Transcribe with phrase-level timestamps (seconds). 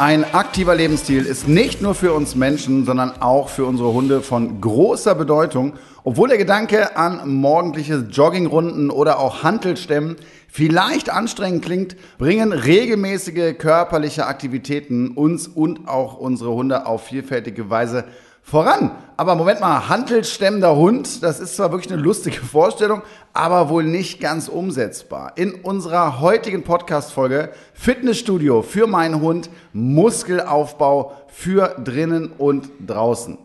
[0.00, 4.58] Ein aktiver Lebensstil ist nicht nur für uns Menschen, sondern auch für unsere Hunde von
[4.58, 5.74] großer Bedeutung.
[6.04, 10.16] Obwohl der Gedanke an morgendliche Joggingrunden oder auch Hantelstämmen
[10.48, 18.06] vielleicht anstrengend klingt, bringen regelmäßige körperliche Aktivitäten uns und auch unsere Hunde auf vielfältige Weise
[18.42, 18.90] voran.
[19.16, 24.20] Aber Moment mal, handelstemmender Hund, das ist zwar wirklich eine lustige Vorstellung, aber wohl nicht
[24.20, 25.32] ganz umsetzbar.
[25.36, 33.36] In unserer heutigen Podcast-Folge Fitnessstudio für meinen Hund, Muskelaufbau für drinnen und draußen.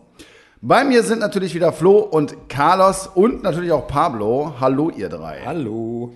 [0.62, 4.54] Bei mir sind natürlich wieder Flo und Carlos und natürlich auch Pablo.
[4.58, 5.42] Hallo, ihr drei.
[5.44, 6.14] Hallo.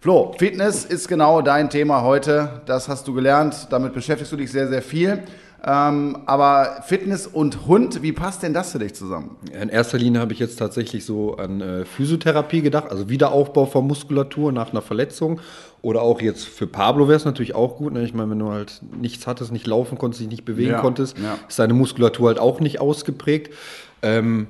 [0.00, 2.60] Flo, Fitness ist genau dein Thema heute.
[2.66, 3.66] Das hast du gelernt.
[3.70, 5.24] Damit beschäftigst du dich sehr, sehr viel.
[5.64, 9.36] Ähm, aber Fitness und Hund, wie passt denn das für dich zusammen?
[9.60, 13.86] In erster Linie habe ich jetzt tatsächlich so an äh, Physiotherapie gedacht, also Wiederaufbau von
[13.86, 15.40] Muskulatur nach einer Verletzung.
[15.82, 17.92] Oder auch jetzt für Pablo wäre es natürlich auch gut.
[17.92, 18.04] Ne?
[18.04, 21.18] Ich meine, wenn du halt nichts hattest, nicht laufen konntest, dich nicht bewegen Ja, konntest,
[21.18, 21.36] ja.
[21.48, 23.52] ist deine Muskulatur halt auch nicht ausgeprägt.
[24.02, 24.46] Ähm,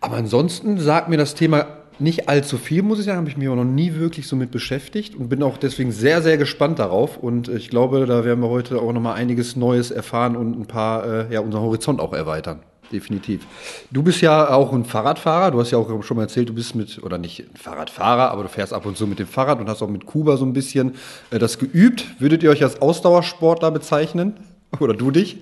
[0.00, 1.66] aber ansonsten sagt mir das Thema
[1.98, 3.18] nicht allzu viel, muss ich sagen.
[3.18, 6.22] Habe ich mich auch noch nie wirklich so mit beschäftigt und bin auch deswegen sehr,
[6.22, 7.16] sehr gespannt darauf.
[7.16, 10.66] Und ich glaube, da werden wir heute auch noch mal einiges Neues erfahren und ein
[10.66, 12.60] paar, äh, ja, unseren Horizont auch erweitern.
[12.92, 13.46] Definitiv.
[13.90, 15.50] Du bist ja auch ein Fahrradfahrer.
[15.50, 18.42] Du hast ja auch schon mal erzählt, du bist mit, oder nicht ein Fahrradfahrer, aber
[18.42, 20.52] du fährst ab und zu mit dem Fahrrad und hast auch mit Kuba so ein
[20.52, 20.94] bisschen
[21.30, 22.20] äh, das geübt.
[22.20, 24.34] Würdet ihr euch als Ausdauersportler bezeichnen?
[24.80, 25.38] Oder du dich?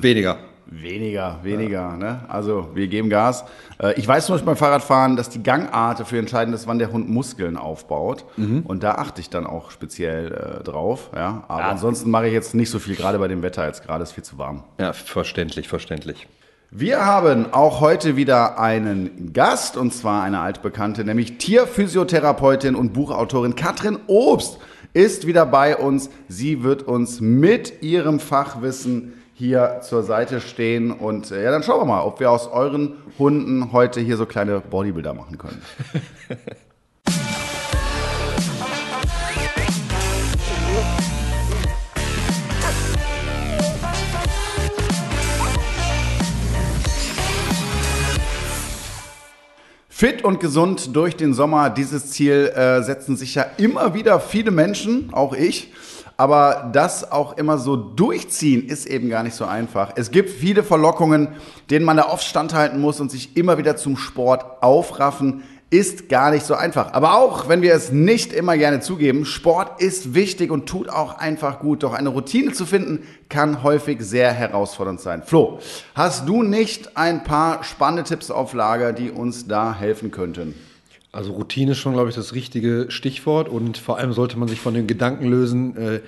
[0.00, 0.38] Weniger.
[0.80, 1.96] Weniger, weniger.
[1.96, 2.20] Ne?
[2.28, 3.44] Also wir geben Gas.
[3.78, 6.92] Äh, Ich weiß zum Beispiel beim Fahrradfahren, dass die Gangart dafür entscheidend ist, wann der
[6.92, 8.24] Hund Muskeln aufbaut.
[8.64, 11.10] Und da achte ich dann auch speziell äh, drauf.
[11.14, 11.44] Ja?
[11.48, 14.12] Aber ansonsten mache ich jetzt nicht so viel, gerade bei dem Wetter jetzt gerade ist
[14.12, 14.64] viel zu warm.
[14.80, 16.26] Ja, verständlich, verständlich.
[16.70, 23.56] Wir haben auch heute wieder einen Gast, und zwar eine altbekannte, nämlich Tierphysiotherapeutin und Buchautorin
[23.56, 24.58] Katrin Obst
[24.94, 26.08] ist wieder bei uns.
[26.28, 30.92] Sie wird uns mit ihrem Fachwissen hier zur Seite stehen.
[30.92, 34.24] Und äh, ja, dann schauen wir mal, ob wir aus euren Hunden heute hier so
[34.24, 35.60] kleine Bodybuilder machen können.
[49.88, 54.52] Fit und gesund durch den Sommer, dieses Ziel äh, setzen sich ja immer wieder viele
[54.52, 55.72] Menschen, auch ich.
[56.16, 59.92] Aber das auch immer so durchziehen ist eben gar nicht so einfach.
[59.96, 61.28] Es gibt viele Verlockungen,
[61.70, 65.42] denen man da oft standhalten muss und sich immer wieder zum Sport aufraffen,
[65.72, 66.92] ist gar nicht so einfach.
[66.92, 71.18] Aber auch wenn wir es nicht immer gerne zugeben, Sport ist wichtig und tut auch
[71.18, 71.82] einfach gut.
[71.82, 75.22] Doch eine Routine zu finden, kann häufig sehr herausfordernd sein.
[75.22, 75.60] Flo,
[75.94, 80.54] hast du nicht ein paar spannende Tipps auf Lager, die uns da helfen könnten?
[81.12, 84.60] Also Routine ist schon, glaube ich, das richtige Stichwort und vor allem sollte man sich
[84.60, 86.00] von dem Gedanken lösen, äh,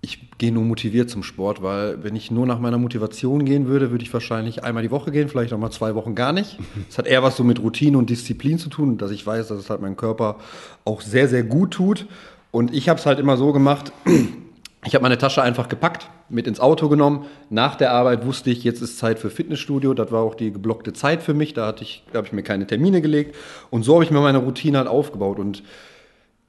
[0.00, 3.90] ich gehe nur motiviert zum Sport, weil wenn ich nur nach meiner Motivation gehen würde,
[3.90, 6.58] würde ich wahrscheinlich einmal die Woche gehen, vielleicht auch mal zwei Wochen gar nicht.
[6.88, 9.58] Das hat eher was so mit Routine und Disziplin zu tun, dass ich weiß, dass
[9.58, 10.36] es halt meinem Körper
[10.84, 12.06] auch sehr, sehr gut tut.
[12.52, 13.92] Und ich habe es halt immer so gemacht,
[14.84, 17.26] ich habe meine Tasche einfach gepackt, mit ins Auto genommen.
[17.50, 19.92] Nach der Arbeit wusste ich, jetzt ist Zeit für Fitnessstudio.
[19.92, 21.52] Das war auch die geblockte Zeit für mich.
[21.52, 23.34] Da hatte ich, habe ich mir keine Termine gelegt.
[23.70, 25.38] Und so habe ich mir meine Routine halt aufgebaut.
[25.38, 25.64] Und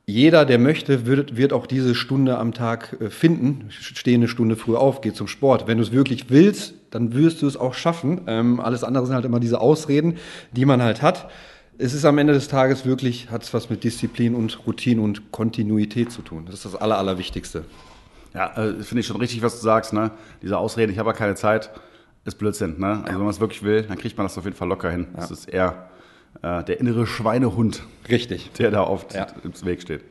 [0.06, 3.66] jeder, der möchte, wird, wird auch diese Stunde am Tag äh, finden.
[3.70, 5.68] Steh eine Stunde früher auf, geh zum Sport.
[5.68, 8.22] Wenn du es wirklich willst, dann wirst du es auch schaffen.
[8.28, 10.18] Ähm, alles andere sind halt immer diese Ausreden,
[10.52, 11.30] die man halt hat.
[11.78, 15.32] Es ist am Ende des Tages wirklich, hat es was mit Disziplin und Routine und
[15.32, 16.46] Kontinuität zu tun.
[16.46, 17.66] Das ist das Aller, Allerwichtigste.
[18.34, 19.94] Ja, äh, finde ich schon richtig, was du sagst.
[19.94, 20.12] Ne?
[20.42, 21.72] Diese Ausrede, ich habe ja keine Zeit,
[22.26, 22.80] ist Blödsinn.
[22.80, 23.00] Ne?
[23.04, 25.08] Also wenn man es wirklich will, dann kriegt man das auf jeden Fall locker hin.
[25.16, 25.90] Das ist eher
[26.44, 28.52] äh, der innere Schweinehund, Richtig.
[28.54, 29.28] der da oft Ja.
[29.44, 30.04] im Weg steht.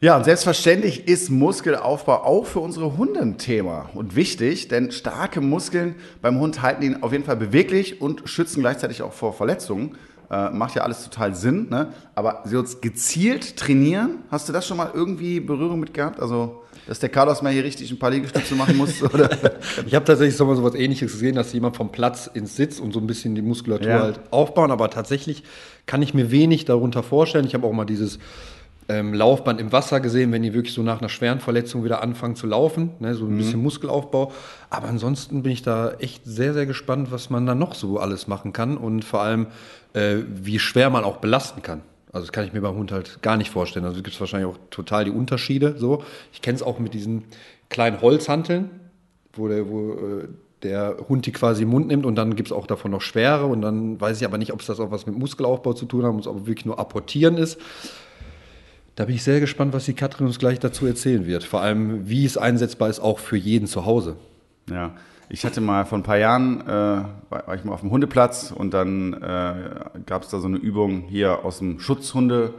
[0.00, 5.40] Ja, und selbstverständlich ist Muskelaufbau auch für unsere Hunde ein Thema und wichtig, denn starke
[5.40, 9.96] Muskeln beim Hund halten ihn auf jeden Fall beweglich und schützen gleichzeitig auch vor Verletzungen.
[10.32, 11.88] Äh, macht ja alles total Sinn, ne?
[12.14, 16.20] aber sie uns gezielt trainieren, hast du das schon mal irgendwie Berührung mit gehabt?
[16.20, 19.02] Also, dass der Carlos mal hier richtig ein paar Liegestütze machen muss?
[19.14, 19.28] Oder?
[19.86, 22.80] Ich habe tatsächlich so mal so was ähnliches gesehen, dass jemand vom Platz ins Sitz
[22.80, 24.00] und so ein bisschen die Muskulatur Ja.
[24.00, 25.42] halt aufbauen, aber tatsächlich
[25.84, 27.44] kann ich mir wenig darunter vorstellen.
[27.44, 28.18] Ich habe auch mal dieses
[28.88, 32.36] ähm, Laufband im Wasser gesehen, wenn die wirklich so nach einer schweren Verletzung wieder anfangen
[32.36, 34.32] zu laufen, ne, so ein bisschen Muskelaufbau.
[34.70, 38.26] Aber ansonsten bin ich da echt sehr, sehr gespannt, was man da noch so alles
[38.26, 39.46] machen kann und vor allem,
[39.94, 41.82] äh, wie schwer man auch belasten kann.
[42.12, 43.86] Also das kann ich mir beim Hund halt gar nicht vorstellen.
[43.86, 45.74] Also gibt es wahrscheinlich auch total die Unterschiede.
[45.78, 47.24] So, ich kenne es auch mit diesen
[47.70, 48.70] kleinen Holzhanteln,
[49.32, 50.28] wo der, wo, äh,
[50.62, 53.46] der Hund die quasi im Mund nimmt und dann gibt es auch davon noch schwere
[53.46, 56.04] und dann weiß ich aber nicht, ob es das auch was mit Muskelaufbau zu tun
[56.04, 57.58] hat, ob es wirklich nur apportieren ist.
[58.94, 61.44] Da bin ich sehr gespannt, was die Katrin uns gleich dazu erzählen wird.
[61.44, 64.16] Vor allem, wie es einsetzbar ist, auch für jeden zu Hause.
[64.70, 64.94] Ja,
[65.32, 68.74] ich hatte mal vor ein paar Jahren, äh, war ich mal auf dem Hundeplatz und
[68.74, 69.54] dann äh,
[70.04, 72.52] gab es da so eine Übung hier aus dem Schutzhunde.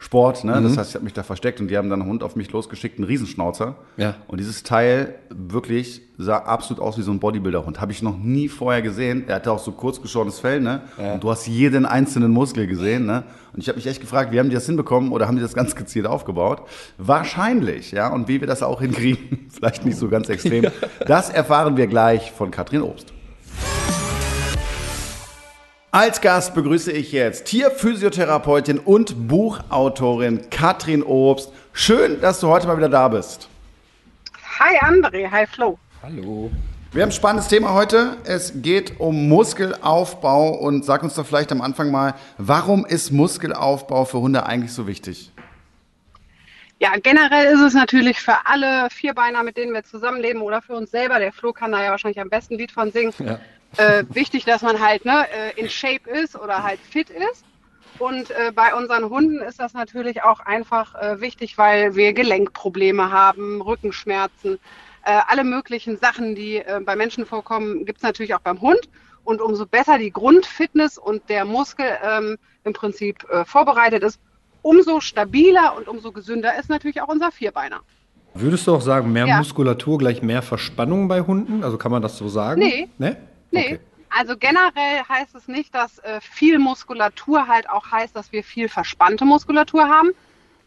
[0.00, 0.54] Sport, ne?
[0.54, 0.64] Mhm.
[0.64, 2.52] Das heißt, ich habe mich da versteckt und die haben dann einen Hund auf mich
[2.52, 3.74] losgeschickt, einen Riesenschnauzer.
[3.96, 4.14] Ja.
[4.28, 7.80] Und dieses Teil wirklich sah absolut aus wie so ein Bodybuilder-Hund.
[7.80, 9.24] Habe ich noch nie vorher gesehen.
[9.26, 10.82] Er hatte auch so kurz geschorenes Fell, ne?
[10.98, 11.14] Ja.
[11.14, 13.24] Und du hast jeden einzelnen Muskel gesehen, ne?
[13.52, 15.54] Und ich habe mich echt gefragt, wie haben die das hinbekommen oder haben die das
[15.54, 16.62] ganz gezielt aufgebaut?
[16.96, 18.08] Wahrscheinlich, ja.
[18.12, 20.66] Und wie wir das auch hinkriegen, vielleicht nicht so ganz extrem.
[21.06, 23.12] Das erfahren wir gleich von Katrin Obst.
[25.90, 31.50] Als Gast begrüße ich jetzt Tierphysiotherapeutin und Buchautorin Katrin Obst.
[31.72, 33.48] Schön, dass du heute mal wieder da bist.
[34.58, 35.78] Hi André, hi Flo.
[36.02, 36.50] Hallo.
[36.92, 38.18] Wir haben ein spannendes Thema heute.
[38.24, 44.04] Es geht um Muskelaufbau und sag uns doch vielleicht am Anfang mal, warum ist Muskelaufbau
[44.04, 45.32] für Hunde eigentlich so wichtig?
[46.80, 50.90] Ja, generell ist es natürlich für alle Vierbeiner, mit denen wir zusammenleben oder für uns
[50.90, 53.40] selber, der Flo kann da ja wahrscheinlich am besten Lied von singen, ja
[53.76, 57.44] äh, wichtig, dass man halt ne, äh, in Shape ist oder halt fit ist.
[57.98, 63.10] Und äh, bei unseren Hunden ist das natürlich auch einfach äh, wichtig, weil wir Gelenkprobleme
[63.10, 64.58] haben, Rückenschmerzen,
[65.04, 68.88] äh, alle möglichen Sachen, die äh, bei Menschen vorkommen, gibt es natürlich auch beim Hund.
[69.24, 74.20] Und umso besser die Grundfitness und der Muskel ähm, im Prinzip äh, vorbereitet ist,
[74.62, 77.80] umso stabiler und umso gesünder ist natürlich auch unser Vierbeiner.
[78.34, 79.38] Würdest du auch sagen, mehr ja.
[79.38, 81.64] Muskulatur gleich mehr Verspannung bei Hunden?
[81.64, 82.60] Also kann man das so sagen?
[82.60, 82.88] Nee.
[82.98, 83.16] Nee?
[83.50, 83.64] Nee.
[83.74, 83.80] Okay.
[84.10, 88.68] Also generell heißt es nicht, dass äh, viel Muskulatur halt auch heißt, dass wir viel
[88.68, 90.10] verspannte Muskulatur haben,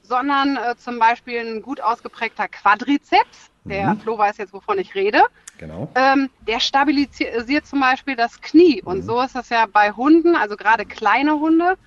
[0.04, 4.00] sondern äh, zum Beispiel ein gut ausgeprägter Quadrizeps, der mhm.
[4.00, 5.24] Flo weiß jetzt, wovon ich rede,
[5.58, 5.90] genau.
[5.96, 8.82] ähm, der stabilisiert zum Beispiel das Knie.
[8.84, 9.04] Und mhm.
[9.04, 11.78] so ist das ja bei Hunden, also gerade kleine Hunde,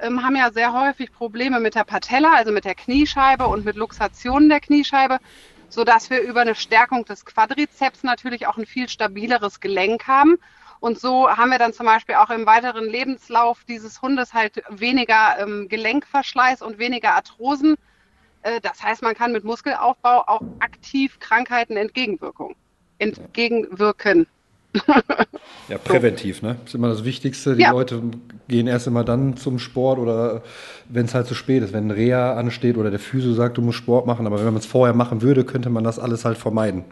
[0.00, 3.76] ähm, haben ja sehr häufig Probleme mit der Patella, also mit der Kniescheibe und mit
[3.76, 5.18] Luxationen der Kniescheibe
[5.70, 10.36] so dass wir über eine Stärkung des Quadrizeps natürlich auch ein viel stabileres Gelenk haben.
[10.80, 15.38] Und so haben wir dann zum Beispiel auch im weiteren Lebenslauf dieses Hundes halt weniger
[15.38, 17.76] ähm, Gelenkverschleiß und weniger Arthrosen.
[18.42, 22.56] Äh, das heißt, man kann mit Muskelaufbau auch aktiv Krankheiten entgegenwirken.
[22.98, 24.26] entgegenwirken.
[25.68, 26.56] Ja, präventiv, ne?
[26.60, 27.56] Das ist immer das Wichtigste.
[27.56, 27.72] Die ja.
[27.72, 28.02] Leute
[28.48, 30.42] gehen erst immer dann zum Sport oder
[30.88, 33.62] wenn es halt zu spät ist, wenn ein Reha ansteht oder der Physio sagt, du
[33.62, 36.38] musst Sport machen, aber wenn man es vorher machen würde, könnte man das alles halt
[36.38, 36.84] vermeiden.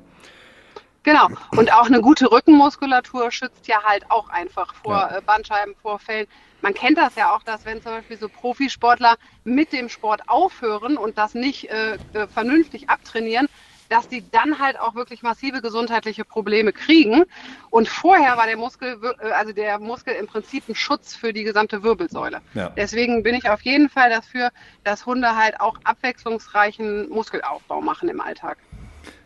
[1.04, 1.28] Genau.
[1.52, 5.16] Und auch eine gute Rückenmuskulatur schützt ja halt auch einfach vor ja.
[5.16, 6.26] Äh, Bandscheibenvorfällen.
[6.60, 10.96] Man kennt das ja auch, dass wenn zum Beispiel so Profisportler mit dem Sport aufhören
[10.96, 13.48] und das nicht äh, äh vernünftig abtrainieren,
[13.88, 17.24] dass die dann halt auch wirklich massive gesundheitliche Probleme kriegen.
[17.70, 21.44] Und vorher war der Muskel, äh, also der Muskel im Prinzip ein Schutz für die
[21.44, 22.40] gesamte Wirbelsäule.
[22.54, 22.70] Ja.
[22.70, 24.50] Deswegen bin ich auf jeden Fall dafür,
[24.84, 28.58] dass Hunde halt auch abwechslungsreichen Muskelaufbau machen im Alltag.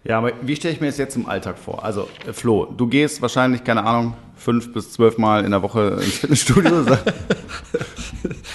[0.04, 1.84] Ja, aber wie stelle ich mir das jetzt im Alltag vor?
[1.84, 6.00] Also, äh, Flo, du gehst wahrscheinlich, keine Ahnung, fünf bis zwölf Mal in der Woche
[6.02, 6.84] ins Fitnessstudio.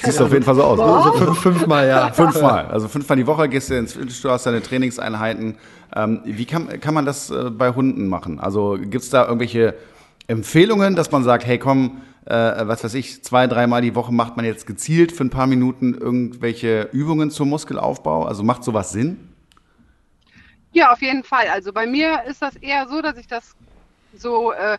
[0.07, 0.79] Siehst du auf jeden Fall so aus.
[0.79, 2.11] Also fünf, fünfmal, ja.
[2.11, 2.65] Fünfmal.
[2.67, 5.57] Also fünfmal die Woche gehst du ins Fitnessstudio, hast deine Trainingseinheiten.
[5.95, 8.39] Ähm, wie kann, kann man das äh, bei Hunden machen?
[8.39, 9.75] Also gibt es da irgendwelche
[10.27, 12.33] Empfehlungen, dass man sagt, hey komm, äh,
[12.67, 15.93] was weiß ich, zwei, dreimal die Woche macht man jetzt gezielt für ein paar Minuten
[15.93, 18.25] irgendwelche Übungen zum Muskelaufbau?
[18.25, 19.33] Also macht sowas Sinn?
[20.73, 21.45] Ja, auf jeden Fall.
[21.53, 23.55] Also bei mir ist das eher so, dass ich das
[24.17, 24.77] so, äh,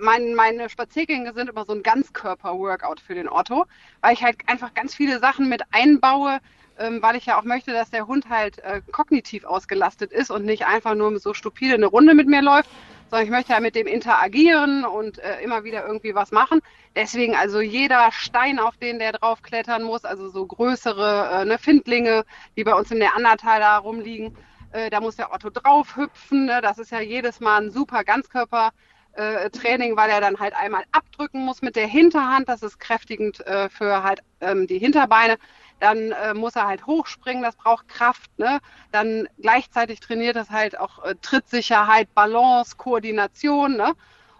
[0.00, 3.66] mein, meine Spaziergänge sind immer so ein Ganzkörper-Workout für den Otto,
[4.00, 6.40] weil ich halt einfach ganz viele Sachen mit einbaue,
[6.78, 10.44] ähm, weil ich ja auch möchte, dass der Hund halt äh, kognitiv ausgelastet ist und
[10.44, 12.70] nicht einfach nur so stupide eine Runde mit mir läuft,
[13.10, 16.60] sondern ich möchte ja mit dem interagieren und äh, immer wieder irgendwie was machen.
[16.96, 21.58] Deswegen also jeder Stein, auf den der drauf klettern muss, also so größere äh, ne,
[21.58, 22.24] Findlinge,
[22.56, 24.36] die bei uns im Neandertal da rumliegen,
[24.72, 26.46] äh, da muss der Otto drauf hüpfen.
[26.46, 26.60] Ne?
[26.62, 28.72] Das ist ja jedes Mal ein super Ganzkörpertraining,
[29.14, 29.50] äh,
[29.96, 32.48] weil er dann halt einmal abdrücken muss mit der Hinterhand.
[32.48, 35.36] Das ist kräftigend äh, für halt ähm, die Hinterbeine.
[35.80, 38.30] Dann äh, muss er halt hochspringen, das braucht Kraft.
[38.38, 38.60] Ne?
[38.92, 43.76] Dann gleichzeitig trainiert das halt auch äh, Trittsicherheit, Balance, Koordination.
[43.76, 43.94] Ne?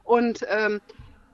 [0.05, 0.81] Und ähm,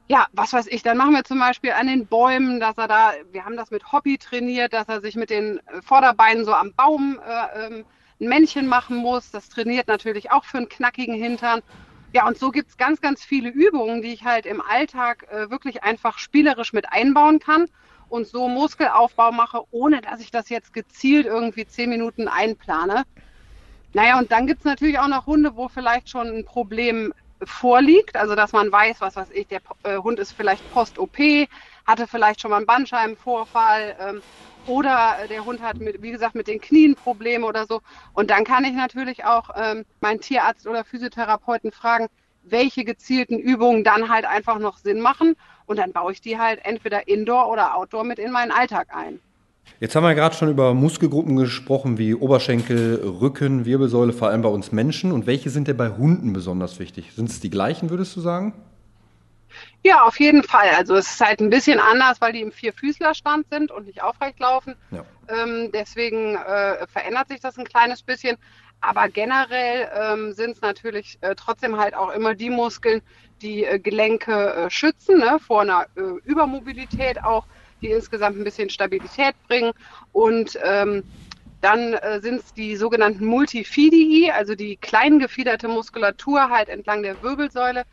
[0.08, 3.12] ja, was weiß ich, dann machen wir zum Beispiel an den Bäumen, dass er da,
[3.32, 7.18] wir haben das mit Hobby trainiert, dass er sich mit den Vorderbeinen so am Baum
[7.26, 7.84] äh, ähm,
[8.20, 9.30] ein Männchen machen muss.
[9.32, 11.62] Das trainiert natürlich auch für einen knackigen Hintern.
[12.12, 15.50] Ja, und so gibt es ganz, ganz viele Übungen, die ich halt im Alltag äh,
[15.50, 17.66] wirklich einfach spielerisch mit einbauen kann
[18.08, 23.04] und so Muskelaufbau mache, ohne dass ich das jetzt gezielt irgendwie zehn Minuten einplane.
[23.92, 28.16] Naja, und dann gibt es natürlich auch noch Hunde, wo vielleicht schon ein Problem vorliegt,
[28.16, 31.18] also dass man weiß, was weiß ich, der äh, Hund ist vielleicht post-OP,
[31.86, 34.22] hatte vielleicht schon mal einen Bandscheibenvorfall ähm,
[34.66, 37.80] oder der Hund hat, mit, wie gesagt, mit den Knien Probleme oder so.
[38.14, 42.08] Und dann kann ich natürlich auch ähm, meinen Tierarzt oder Physiotherapeuten fragen,
[42.42, 45.36] welche gezielten Übungen dann halt einfach noch Sinn machen.
[45.66, 49.20] Und dann baue ich die halt entweder indoor oder outdoor mit in meinen Alltag ein.
[49.80, 54.48] Jetzt haben wir gerade schon über Muskelgruppen gesprochen, wie Oberschenkel, Rücken, Wirbelsäule, vor allem bei
[54.48, 55.12] uns Menschen.
[55.12, 57.12] Und welche sind denn bei Hunden besonders wichtig?
[57.14, 58.54] Sind es die gleichen, würdest du sagen?
[59.86, 60.70] Ja, auf jeden Fall.
[60.76, 64.40] Also es ist halt ein bisschen anders, weil die im Vierfüßlerstand sind und nicht aufrecht
[64.40, 64.74] laufen.
[64.90, 65.04] Ja.
[65.28, 68.36] Ähm, deswegen äh, verändert sich das ein kleines bisschen.
[68.80, 73.00] Aber generell ähm, sind es natürlich äh, trotzdem halt auch immer die Muskeln,
[73.42, 77.46] die äh, Gelenke äh, schützen, ne, vor einer äh, Übermobilität auch,
[77.80, 79.70] die insgesamt ein bisschen Stabilität bringen.
[80.10, 81.04] Und ähm,
[81.60, 87.84] dann äh, sind es die sogenannten Multifidii, also die kleingefiederte Muskulatur halt entlang der Wirbelsäule,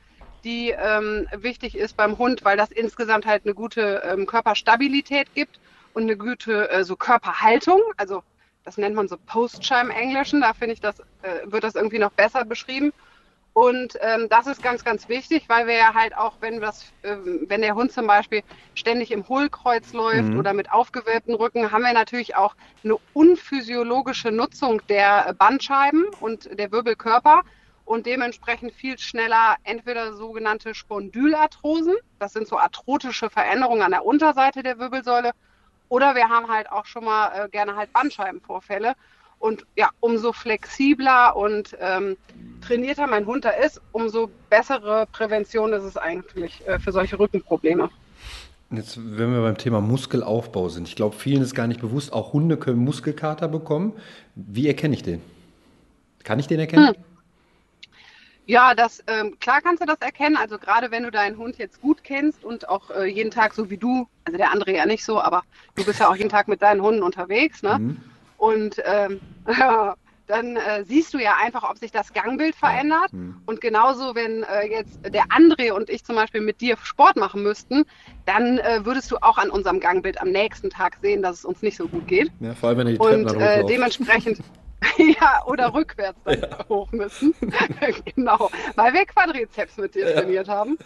[0.43, 5.59] die ähm, wichtig ist beim Hund, weil das insgesamt halt eine gute ähm, Körperstabilität gibt
[5.93, 7.81] und eine gute äh, so Körperhaltung.
[7.97, 8.23] Also
[8.63, 10.41] das nennt man so Posture im Englischen.
[10.41, 11.03] Da finde ich, das äh,
[11.45, 12.93] wird das irgendwie noch besser beschrieben.
[13.53, 17.15] Und ähm, das ist ganz, ganz wichtig, weil wir ja halt auch, wenn das, äh,
[17.47, 18.41] wenn der Hund zum Beispiel
[18.73, 20.39] ständig im Hohlkreuz läuft mhm.
[20.39, 26.71] oder mit aufgewölbten Rücken, haben wir natürlich auch eine unphysiologische Nutzung der Bandscheiben und der
[26.71, 27.43] Wirbelkörper
[27.86, 34.63] und dementsprechend viel schneller entweder sogenannte Spondylarthrosen, das sind so arthrotische Veränderungen an der Unterseite
[34.63, 35.32] der Wirbelsäule,
[35.90, 38.94] oder wir haben halt auch schon mal äh, gerne halt Bandscheibenvorfälle.
[39.38, 42.18] Und ja, umso flexibler und ähm,
[42.66, 47.90] trainierter mein Hund da ist, umso bessere Prävention ist es eigentlich äh, für solche Rückenprobleme.
[48.72, 52.34] Jetzt, wenn wir beim Thema Muskelaufbau sind, ich glaube, vielen ist gar nicht bewusst, auch
[52.34, 53.94] Hunde können Muskelkater bekommen.
[54.34, 55.22] Wie erkenne ich den?
[56.24, 56.88] Kann ich den erkennen?
[56.88, 56.96] Hm.
[58.45, 60.35] Ja, das ähm, klar kannst du das erkennen.
[60.35, 63.69] Also gerade wenn du deinen Hund jetzt gut kennst und auch äh, jeden Tag so
[63.69, 65.43] wie du, also der andere ja nicht so, aber
[65.75, 67.79] du bist ja auch jeden Tag mit deinen Hunden unterwegs, ne?
[67.79, 67.97] Mhm.
[68.38, 69.21] Und ähm,
[70.27, 73.13] dann äh, siehst du ja einfach, ob sich das Gangbild verändert.
[73.13, 73.41] Mhm.
[73.45, 77.43] Und genauso, wenn äh, jetzt der André und ich zum Beispiel mit dir Sport machen
[77.43, 77.85] müssten,
[78.25, 81.62] dann äh, würdest du auch an unserem Gangbild am nächsten Tag sehen, dass es uns
[81.62, 82.31] nicht so gut geht.
[82.39, 84.39] Ja, vor allem, wenn ihr die Treppen Und äh, dementsprechend.
[84.98, 86.70] ja, oder rückwärts dann ja.
[86.70, 87.34] hoch müssen.
[88.16, 90.22] genau, weil wir Quadrizeps mit dir ja.
[90.22, 90.78] trainiert haben.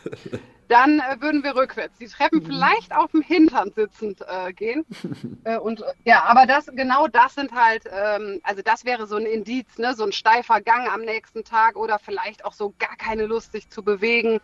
[0.67, 2.45] Dann äh, würden wir rückwärts die Treppen mhm.
[2.45, 4.85] vielleicht auf dem Hintern sitzend äh, gehen.
[5.43, 9.25] äh, und ja, aber das genau das sind halt, ähm, also das wäre so ein
[9.25, 9.93] Indiz, ne?
[9.95, 13.69] so ein steifer Gang am nächsten Tag oder vielleicht auch so gar keine Lust, sich
[13.69, 14.39] zu bewegen.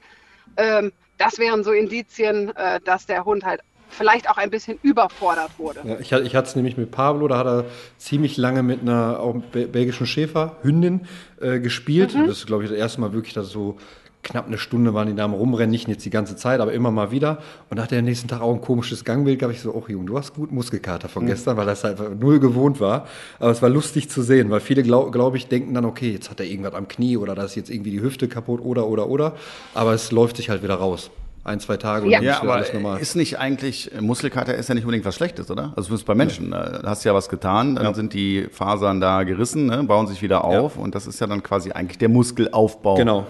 [0.58, 3.62] Ähm, das wären so Indizien, äh, dass der Hund halt
[3.94, 5.82] vielleicht auch ein bisschen überfordert wurde.
[5.84, 7.66] Ja, ich, ich hatte es nämlich mit Pablo, da hat er
[7.98, 11.08] ziemlich lange mit einer auch belgischen Schäferhündin
[11.42, 12.16] äh, gespielt.
[12.16, 12.28] Mhm.
[12.28, 13.78] Das ist, glaube ich, das erste Mal wirklich, dass so
[14.24, 16.92] knapp eine Stunde waren die da am Rumrennen, nicht jetzt die ganze Zeit, aber immer
[16.92, 17.40] mal wieder.
[17.70, 20.18] Und nach der nächsten Tag auch ein komisches Gangbild, gab ich so, oh Junge, du
[20.18, 21.28] hast gut Muskelkater von mhm.
[21.28, 23.08] gestern, weil das halt null gewohnt war.
[23.40, 26.30] Aber es war lustig zu sehen, weil viele, glaube glaub ich, denken dann, okay, jetzt
[26.30, 29.08] hat er irgendwas am Knie oder da ist jetzt irgendwie die Hüfte kaputt oder, oder,
[29.08, 29.36] oder.
[29.74, 31.12] Aber es läuft sich halt wieder raus
[31.44, 32.10] ein, zwei Tage.
[32.10, 33.00] Ja, ja aber normal.
[33.00, 35.74] ist nicht eigentlich, Muskelkater ist ja nicht unbedingt was Schlechtes, oder?
[35.76, 36.52] Also zumindest bei Menschen.
[36.52, 36.80] Ja.
[36.80, 37.94] Da hast du ja was getan, dann ja.
[37.94, 40.82] sind die Fasern da gerissen, ne, bauen sich wieder auf ja.
[40.82, 42.96] und das ist ja dann quasi eigentlich der Muskelaufbau.
[42.96, 43.28] Genau.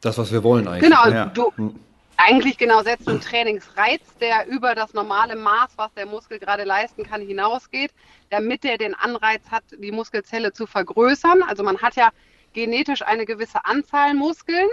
[0.00, 0.90] Das, was wir wollen eigentlich.
[0.90, 1.74] Genau, du, hm.
[2.16, 6.64] eigentlich genau setzt du einen Trainingsreiz, der über das normale Maß, was der Muskel gerade
[6.64, 7.92] leisten kann, hinausgeht,
[8.30, 11.42] damit er den Anreiz hat, die Muskelzelle zu vergrößern.
[11.48, 12.10] Also man hat ja
[12.52, 14.68] genetisch eine gewisse Anzahl Muskeln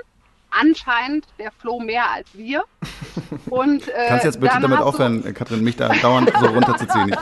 [0.60, 2.64] anscheinend der Flo mehr als wir.
[3.50, 7.16] Und, äh, Kannst jetzt bitte damit aufhören, Katrin, mich da dauernd so runterzuziehen?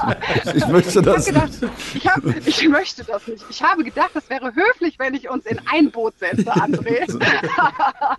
[0.46, 1.52] Ich, ich möchte das ich gedacht,
[1.94, 3.46] ich, hab, ich, möchte das nicht.
[3.50, 7.06] Ich habe gedacht, es wäre höflich, wenn ich uns in ein Boot setze, André.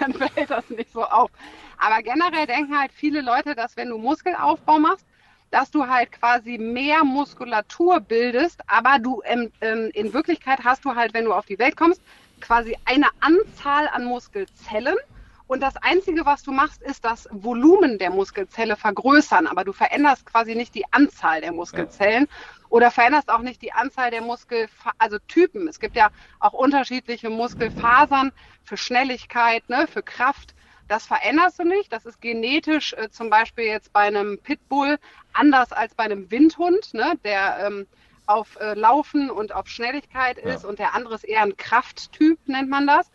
[0.00, 1.30] Dann fällt das nicht so auf.
[1.78, 5.04] Aber generell denken halt viele Leute, dass wenn du Muskelaufbau machst,
[5.50, 10.94] dass du halt quasi mehr Muskulatur bildest, aber du ähm, ähm, in Wirklichkeit hast du
[10.94, 12.00] halt, wenn du auf die Welt kommst,
[12.42, 14.96] quasi eine Anzahl an Muskelzellen.
[15.46, 19.46] Und das Einzige, was du machst, ist das Volumen der Muskelzelle vergrößern.
[19.46, 22.66] Aber du veränderst quasi nicht die Anzahl der Muskelzellen ja.
[22.68, 24.68] oder veränderst auch nicht die Anzahl der Muskel,
[24.98, 25.68] also Typen.
[25.68, 28.32] Es gibt ja auch unterschiedliche Muskelfasern
[28.64, 30.54] für Schnelligkeit, ne, für Kraft.
[30.88, 31.92] Das veränderst du nicht.
[31.92, 34.98] Das ist genetisch äh, zum Beispiel jetzt bei einem Pitbull
[35.32, 37.86] anders als bei einem Windhund, ne, der ähm,
[38.32, 40.68] auf äh, Laufen und auf Schnelligkeit ist ja.
[40.68, 43.10] und der andere ist eher ein Krafttyp, nennt man das.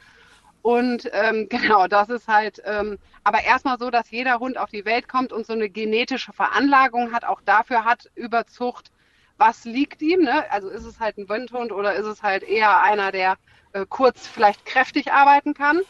[0.62, 4.86] Und ähm, genau, das ist halt, ähm, aber erstmal so, dass jeder Hund auf die
[4.86, 8.92] Welt kommt und so eine genetische Veranlagung hat, auch dafür hat Überzucht,
[9.38, 10.52] was liegt ihm, ne?
[10.52, 13.38] Also ist es halt ein Windhund oder ist es halt eher einer, der
[13.74, 15.82] äh, kurz vielleicht kräftig arbeiten kann.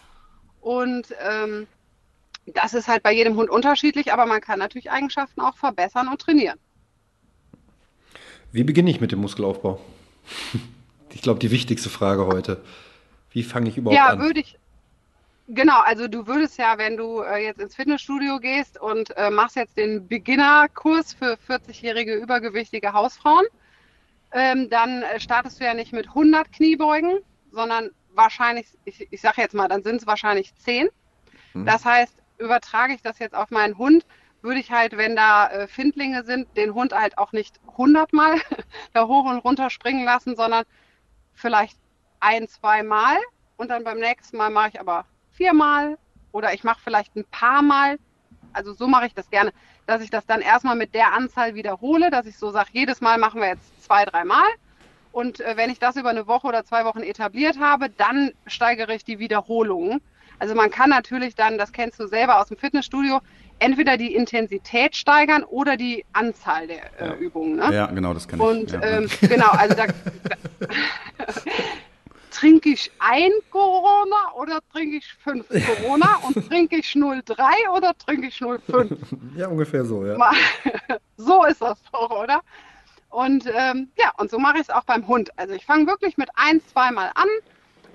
[0.60, 1.68] Und ähm,
[2.46, 6.22] das ist halt bei jedem Hund unterschiedlich, aber man kann natürlich Eigenschaften auch verbessern und
[6.22, 6.60] trainieren.
[8.52, 9.80] Wie beginne ich mit dem Muskelaufbau?
[11.14, 12.62] Ich glaube, die wichtigste Frage heute.
[13.32, 14.20] Wie fange ich überhaupt ja, an?
[14.20, 14.60] Ja, würde ich.
[15.48, 19.56] Genau, also du würdest ja, wenn du äh, jetzt ins Fitnessstudio gehst und äh, machst
[19.56, 23.46] jetzt den Beginner-Kurs für 40-jährige übergewichtige Hausfrauen,
[24.34, 27.20] ähm, dann äh, startest du ja nicht mit 100 Kniebeugen,
[27.52, 30.90] sondern wahrscheinlich, ich, ich sage jetzt mal, dann sind es wahrscheinlich 10.
[31.54, 31.66] Hm.
[31.66, 34.06] Das heißt, übertrage ich das jetzt auf meinen Hund,
[34.48, 38.40] würde ich halt, wenn da äh, Findlinge sind, den Hund halt auch nicht 100 Mal
[38.94, 40.64] da hoch und runter springen lassen, sondern
[41.34, 41.78] vielleicht
[42.20, 43.18] ein, zwei Mal
[43.58, 45.98] und dann beim nächsten Mal mache ich aber viermal
[46.32, 48.00] oder ich mache vielleicht ein paar Mal.
[48.54, 49.52] Also so mache ich das gerne,
[49.86, 53.18] dass ich das dann erstmal mit der Anzahl wiederhole, dass ich so sage, jedes Mal
[53.18, 54.48] machen wir jetzt zwei, drei Mal.
[55.12, 58.94] Und äh, wenn ich das über eine Woche oder zwei Wochen etabliert habe, dann steigere
[58.96, 60.02] ich die Wiederholungen.
[60.40, 63.22] Also man kann natürlich dann, das kennst du selber aus dem Fitnessstudio,
[63.60, 67.58] entweder die Intensität steigern oder die Anzahl der äh, Übungen.
[67.58, 67.74] Ne?
[67.74, 68.46] Ja, genau, das kann ich.
[68.46, 68.82] Und ja.
[68.84, 69.88] ähm, genau, also da,
[72.38, 78.28] trinke ich ein Corona oder trinke ich fünf Corona und trinke ich 03 oder trinke
[78.28, 78.62] ich 05?
[79.36, 80.18] Ja, ungefähr so, ja.
[81.18, 82.42] So ist das doch, oder?
[83.10, 85.32] Und ähm, ja, und so mache ich es auch beim Hund.
[85.38, 87.28] Also ich fange wirklich mit ein, zweimal an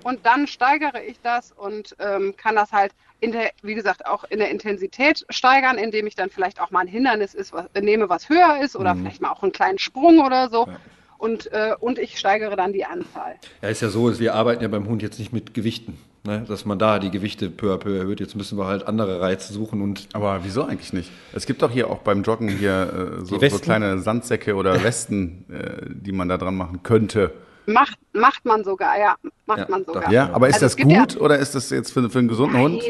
[0.03, 4.25] und dann steigere ich das und ähm, kann das halt in der, wie gesagt, auch
[4.25, 8.09] in der Intensität steigern, indem ich dann vielleicht auch mal ein Hindernis ist, was, nehme,
[8.09, 9.01] was höher ist oder mhm.
[9.01, 10.67] vielleicht mal auch einen kleinen Sprung oder so.
[10.67, 10.75] Ja.
[11.17, 13.35] Und, äh, und ich steigere dann die Anzahl.
[13.61, 15.97] Ja, ist ja so, wir arbeiten ja beim Hund jetzt nicht mit Gewichten.
[16.25, 18.21] Ne, dass man da die Gewichte peu à peu erhöht.
[18.21, 20.07] Jetzt müssen wir halt andere Reize suchen und.
[20.13, 21.11] Aber wieso eigentlich nicht?
[21.33, 25.43] Es gibt doch hier auch beim Joggen hier äh, so, so, kleine Sandsäcke oder Westen,
[25.51, 27.33] äh, die man da dran machen könnte.
[27.65, 29.15] Macht, macht man sogar, ja.
[29.45, 30.11] Macht ja, man sogar.
[30.11, 32.55] Ja, aber ist also das gut ja, oder ist das jetzt für, für einen gesunden
[32.55, 32.83] nein, Hund?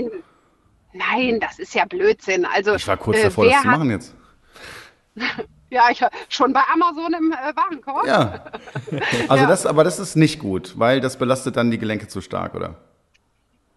[0.94, 2.46] Nein, das ist ja Blödsinn.
[2.46, 4.15] Also, ich war kurz äh, davor, das zu machen jetzt.
[5.70, 8.07] ja, ich schon bei Amazon im äh, Warenkorb.
[8.07, 8.46] Ja.
[9.27, 9.50] Also ja.
[9.50, 12.75] das, aber das ist nicht gut, weil das belastet dann die Gelenke zu stark, oder?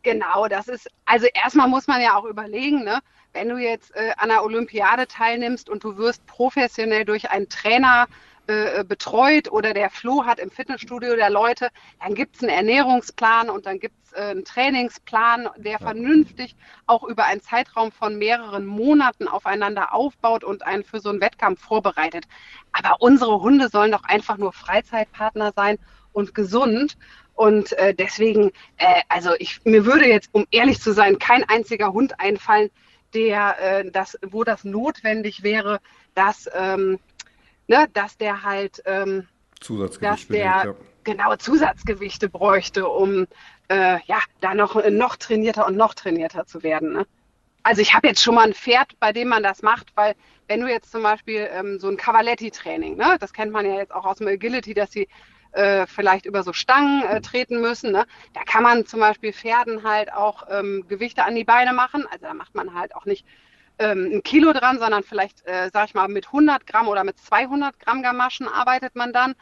[0.02, 3.00] Genau, das ist, also erstmal muss man ja auch überlegen, ne,
[3.32, 8.06] wenn du jetzt äh, an der Olympiade teilnimmst und du wirst professionell durch einen Trainer
[8.48, 13.50] äh, betreut oder der Flo hat im Fitnessstudio der Leute, dann gibt es einen Ernährungsplan
[13.50, 16.54] und dann gibt es äh, einen Trainingsplan, der vernünftig
[16.86, 21.60] auch über einen Zeitraum von mehreren Monaten aufeinander aufbaut und einen für so einen Wettkampf
[21.60, 22.26] vorbereitet.
[22.72, 25.78] Aber unsere Hunde sollen doch einfach nur Freizeitpartner sein
[26.12, 26.96] und gesund.
[27.34, 31.92] Und äh, deswegen, äh, also ich, mir würde jetzt, um ehrlich zu sein, kein einziger
[31.92, 32.70] Hund einfallen,
[33.14, 35.80] der das, wo das notwendig wäre,
[36.14, 36.98] dass ähm,
[37.68, 39.28] ne, dass der halt ähm,
[39.60, 40.74] Zusatzgewichte dass der, ja.
[41.04, 43.26] genau Zusatzgewichte bräuchte, um
[43.68, 46.92] äh, ja da noch noch trainierter und noch trainierter zu werden.
[46.92, 47.06] Ne?
[47.62, 50.14] Also ich habe jetzt schon mal ein Pferd, bei dem man das macht, weil
[50.46, 53.92] wenn du jetzt zum Beispiel ähm, so ein Cavaletti-Training, ne, das kennt man ja jetzt
[53.92, 55.08] auch aus dem Agility, dass sie
[55.56, 57.90] äh, vielleicht über so Stangen äh, treten müssen.
[57.90, 58.06] Ne?
[58.34, 62.06] Da kann man zum Beispiel Pferden halt auch ähm, Gewichte an die Beine machen.
[62.10, 63.26] Also da macht man halt auch nicht
[63.78, 67.18] ähm, ein Kilo dran, sondern vielleicht, äh, sag ich mal, mit 100 Gramm oder mit
[67.18, 69.34] 200 Gramm Gamaschen arbeitet man dann.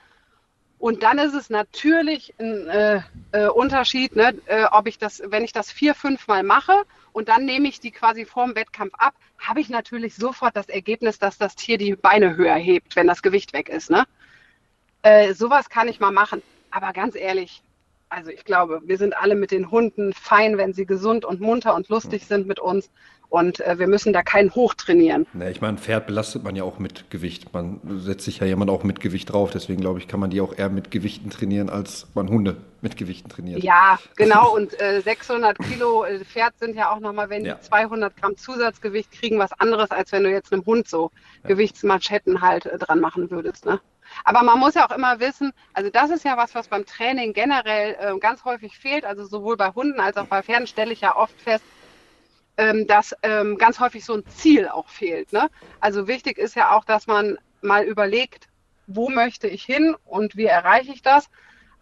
[0.79, 3.01] Und dann ist es natürlich ein äh,
[3.33, 6.75] äh, Unterschied, ne, äh, ob ich das, wenn ich das vier, fünf Mal mache
[7.13, 11.19] und dann nehme ich die quasi vorm Wettkampf ab, habe ich natürlich sofort das Ergebnis,
[11.19, 13.91] dass das Tier die Beine höher hebt, wenn das Gewicht weg ist.
[13.91, 14.05] Ne?
[15.03, 16.43] Äh, sowas kann ich mal machen.
[16.71, 17.63] Aber ganz ehrlich,
[18.09, 21.75] also ich glaube, wir sind alle mit den Hunden fein, wenn sie gesund und munter
[21.75, 22.91] und lustig sind mit uns.
[23.29, 25.27] Und äh, wir müssen da keinen hochtrainieren.
[25.39, 27.53] Ja, ich meine, Pferd belastet man ja auch mit Gewicht.
[27.53, 29.51] Man setzt sich ja jemand auch mit Gewicht drauf.
[29.51, 32.97] Deswegen glaube ich, kann man die auch eher mit Gewichten trainieren, als man Hunde mit
[32.97, 33.65] Gewichten trainiert.
[33.65, 34.55] Ja, genau.
[34.55, 37.55] Und äh, 600 Kilo äh, Pferd sind ja auch nochmal, wenn ja.
[37.55, 41.11] die 200 Gramm Zusatzgewicht kriegen, was anderes, als wenn du jetzt einem Hund so
[41.43, 41.49] ja.
[41.49, 43.67] Gewichtsmanschetten halt äh, dran machen würdest.
[43.67, 43.81] Ne?
[44.25, 47.33] Aber man muss ja auch immer wissen, also das ist ja was, was beim Training
[47.33, 49.05] generell äh, ganz häufig fehlt.
[49.05, 51.65] Also sowohl bei Hunden als auch bei Pferden stelle ich ja oft fest,
[52.57, 55.33] ähm, dass ähm, ganz häufig so ein Ziel auch fehlt.
[55.33, 55.49] Ne?
[55.81, 58.49] Also wichtig ist ja auch, dass man mal überlegt,
[58.87, 61.31] wo möchte ich hin und wie erreiche ich das.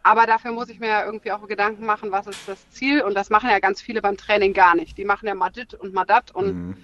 [0.02, 3.02] Aber dafür muss ich mir ja irgendwie auch Gedanken machen, was ist das Ziel.
[3.02, 4.98] Und das machen ja ganz viele beim Training gar nicht.
[4.98, 6.32] Die machen ja mal dit und mal dat.
[6.32, 6.76] Und mhm.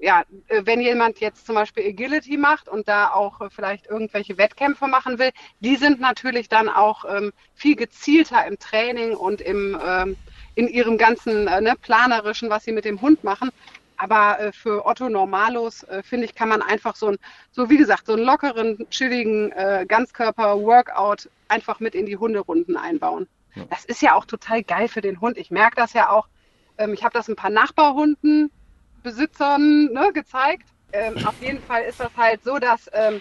[0.00, 4.38] ja, äh, wenn jemand jetzt zum Beispiel Agility macht und da auch äh, vielleicht irgendwelche
[4.38, 5.30] Wettkämpfe machen will,
[5.60, 10.16] die sind natürlich dann auch ähm, viel gezielter im Training und im ähm,
[10.54, 13.50] in ihrem ganzen äh, ne, planerischen, was sie mit dem Hund machen.
[13.96, 17.16] Aber äh, für Otto Normalos, äh, finde ich, kann man einfach so ein,
[17.52, 23.28] so wie gesagt, so einen lockeren, chilligen äh, Ganzkörper-Workout einfach mit in die Hunderunden einbauen.
[23.54, 23.64] Ja.
[23.70, 25.38] Das ist ja auch total geil für den Hund.
[25.38, 26.26] Ich merke das ja auch.
[26.76, 28.50] Ähm, ich habe das ein paar Nachbarhunden
[29.02, 30.68] Besitzern ne, gezeigt.
[30.92, 33.20] Ähm, auf jeden Fall ist das halt so, dass ähm,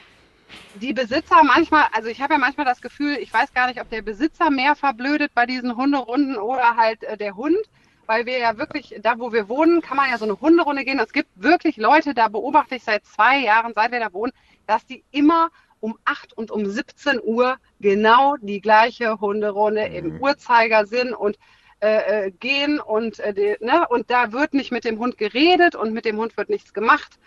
[0.76, 3.90] die Besitzer manchmal, also ich habe ja manchmal das Gefühl, ich weiß gar nicht, ob
[3.90, 7.58] der Besitzer mehr verblödet bei diesen Hunderunden oder halt äh, der Hund,
[8.06, 11.00] weil wir ja wirklich, da wo wir wohnen, kann man ja so eine Hunderunde gehen.
[11.00, 14.34] Es gibt wirklich Leute, da beobachte ich seit zwei Jahren, seit wir da wohnen,
[14.68, 19.96] dass die immer um 8 und um 17 Uhr genau die gleiche Hunderunde mhm.
[19.96, 21.38] im Uhrzeigersinn und
[21.82, 25.94] äh, äh, gehen und, äh, ne, und da wird nicht mit dem Hund geredet und
[25.94, 27.20] mit dem Hund wird nichts gemacht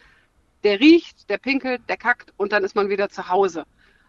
[0.64, 3.64] der riecht, der pinkelt, der kackt und dann ist man wieder zu Hause.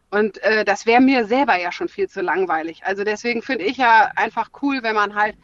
[0.10, 2.86] Und äh, das wäre mir selber ja schon viel zu langweilig.
[2.86, 5.36] Also deswegen finde ich ja einfach cool, wenn man halt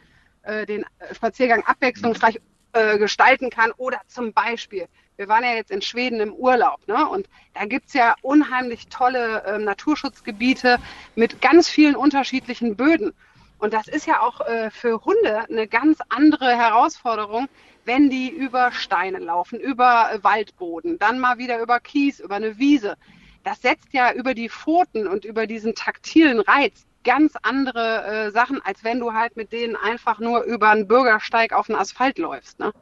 [0.42, 2.40] äh, den Spaziergang abwechslungsreich
[2.72, 3.72] äh, gestalten kann.
[3.76, 7.08] Oder zum Beispiel, wir waren ja jetzt in Schweden im Urlaub, ne?
[7.08, 10.78] Und da gibt es ja unheimlich tolle äh, Naturschutzgebiete
[11.14, 13.12] mit ganz vielen unterschiedlichen Böden.
[13.58, 17.48] Und das ist ja auch äh, für Hunde eine ganz andere Herausforderung,
[17.84, 22.96] wenn die über Steine laufen, über Waldboden, dann mal wieder über Kies, über eine Wiese.
[23.42, 28.60] Das setzt ja über die Pfoten und über diesen taktilen Reiz ganz andere äh, Sachen,
[28.64, 32.58] als wenn du halt mit denen einfach nur über einen Bürgersteig auf den Asphalt läufst.
[32.58, 32.72] Ne?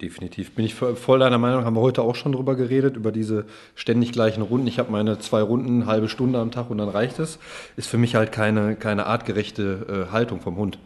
[0.00, 0.52] Definitiv.
[0.56, 4.10] Bin ich voll deiner Meinung, haben wir heute auch schon drüber geredet, über diese ständig
[4.10, 4.66] gleichen Runden.
[4.66, 7.38] Ich habe meine zwei Runden, halbe Stunde am Tag und dann reicht es.
[7.76, 10.78] Ist für mich halt keine, keine artgerechte äh, Haltung vom Hund.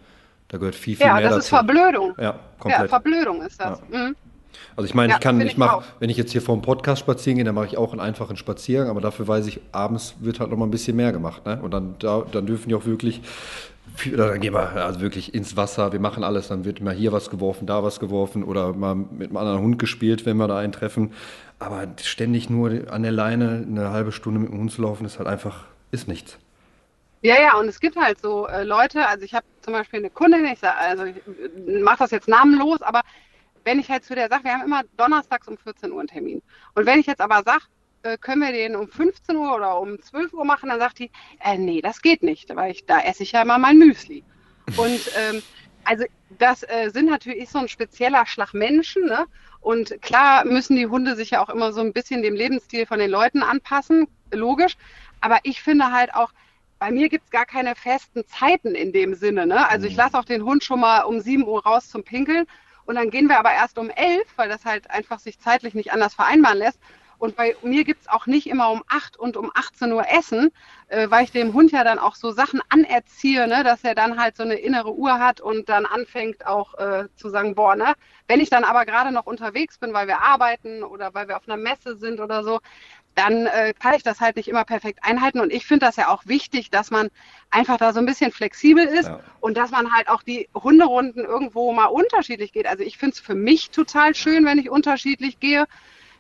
[0.49, 1.33] Da gehört viel, viel ja, mehr dazu.
[1.33, 2.15] Ja, das ist Verblödung.
[2.19, 2.83] Ja, komplett.
[2.83, 3.83] Ja, Verblödung ist das.
[3.93, 3.99] Ja.
[3.99, 4.17] Mhm.
[4.77, 7.01] Also ich meine, ja, ich kann, ich mache, wenn ich jetzt hier vor dem Podcast
[7.01, 10.41] spazieren gehe, dann mache ich auch einen einfachen Spaziergang, aber dafür weiß ich, abends wird
[10.41, 11.45] halt noch mal ein bisschen mehr gemacht.
[11.47, 11.59] Ne?
[11.61, 13.21] Und dann, da, dann dürfen die auch wirklich,
[14.17, 17.29] dann gehen wir also wirklich ins Wasser, wir machen alles, dann wird mal hier was
[17.29, 20.73] geworfen, da was geworfen oder mal mit einem anderen Hund gespielt, wenn wir da einen
[20.73, 21.13] treffen.
[21.59, 25.19] Aber ständig nur an der Leine eine halbe Stunde mit dem Hund zu laufen, ist
[25.19, 26.39] halt einfach, ist nichts.
[27.21, 30.11] Ja, ja, und es gibt halt so äh, Leute, also ich habe zum Beispiel eine
[30.11, 31.17] Kundin, ich sag, also ich
[31.83, 33.01] mache das jetzt namenlos, aber
[33.65, 36.43] wenn ich halt zu der sage, wir haben immer donnerstags um 14 Uhr einen Termin.
[36.75, 37.65] Und wenn ich jetzt aber sage,
[38.03, 41.11] äh, können wir den um 15 Uhr oder um 12 Uhr machen, dann sagt die,
[41.41, 44.23] äh, nee, das geht nicht, weil ich, da esse ich ja immer mein Müsli.
[44.77, 45.43] Und ähm,
[45.85, 46.05] also
[46.39, 49.27] das äh, sind natürlich so ein spezieller Schlag Menschen, ne?
[49.61, 53.01] Und klar müssen die Hunde sich ja auch immer so ein bisschen dem Lebensstil von
[53.01, 54.77] den Leuten anpassen, logisch.
[55.21, 56.31] Aber ich finde halt auch,
[56.79, 59.47] bei mir gibt es gar keine festen Zeiten in dem Sinne.
[59.47, 59.69] Ne?
[59.69, 59.99] Also ich mhm.
[59.99, 62.47] lasse auch den Hund schon mal um 7 Uhr raus zum Pinkeln
[62.87, 65.93] und dann gehen wir aber erst um 11, weil das halt einfach sich zeitlich nicht
[65.93, 66.81] anders vereinbaren lässt.
[67.19, 70.53] Und bei mir gibt es auch nicht immer um 8 und um 18 Uhr Essen,
[70.87, 74.21] äh, weil ich dem Hund ja dann auch so Sachen anerziehe, ne, dass er dann
[74.21, 77.95] halt so eine innere Uhr hat und dann anfängt auch äh, zu sagen, boah, ne,
[78.29, 81.49] wenn ich dann aber gerade noch unterwegs bin, weil wir arbeiten oder weil wir auf
[81.49, 82.61] einer Messe sind oder so,
[83.19, 85.41] dann äh, kann ich das halt nicht immer perfekt einhalten.
[85.41, 87.09] Und ich finde das ja auch wichtig, dass man
[87.51, 89.21] einfach da so ein bisschen flexibel ist ja.
[89.41, 92.67] und dass man halt auch die Hunderunden irgendwo mal unterschiedlich geht.
[92.67, 95.67] Also ich finde es für mich total schön, wenn ich unterschiedlich gehe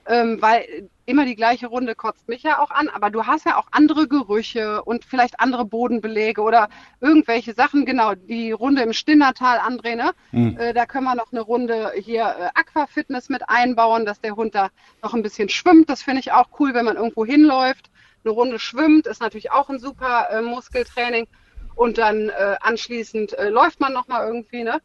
[0.09, 3.57] ähm, weil immer die gleiche Runde kotzt mich ja auch an, aber du hast ja
[3.57, 6.68] auch andere Gerüche und vielleicht andere Bodenbelege oder
[7.01, 7.85] irgendwelche Sachen.
[7.85, 10.12] Genau, die Runde im Stinnertal, André, ne?
[10.33, 10.57] Mhm.
[10.59, 14.55] Äh, da können wir noch eine Runde hier äh, Aquafitness mit einbauen, dass der Hund
[14.55, 14.71] da
[15.03, 15.88] noch ein bisschen schwimmt.
[15.90, 17.90] Das finde ich auch cool, wenn man irgendwo hinläuft.
[18.25, 21.27] Eine Runde schwimmt ist natürlich auch ein super äh, Muskeltraining.
[21.75, 24.81] Und dann äh, anschließend äh, läuft man nochmal irgendwie, ne?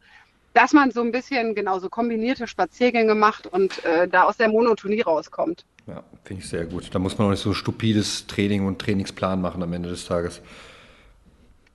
[0.54, 4.48] Dass man so ein bisschen genau so kombinierte Spaziergänge macht und äh, da aus der
[4.48, 5.64] Monotonie rauskommt.
[5.86, 6.94] Ja, finde ich sehr gut.
[6.94, 10.40] Da muss man auch nicht so stupides Training und Trainingsplan machen am Ende des Tages.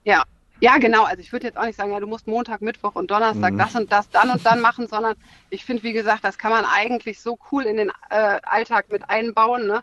[0.02, 0.24] Ja,
[0.60, 1.04] ja, genau.
[1.04, 3.58] Also ich würde jetzt auch nicht sagen, ja, du musst Montag, Mittwoch und Donnerstag mhm.
[3.58, 5.14] das und das dann und dann machen, sondern
[5.48, 9.08] ich finde, wie gesagt, das kann man eigentlich so cool in den äh, Alltag mit
[9.08, 9.66] einbauen.
[9.66, 9.82] Ne?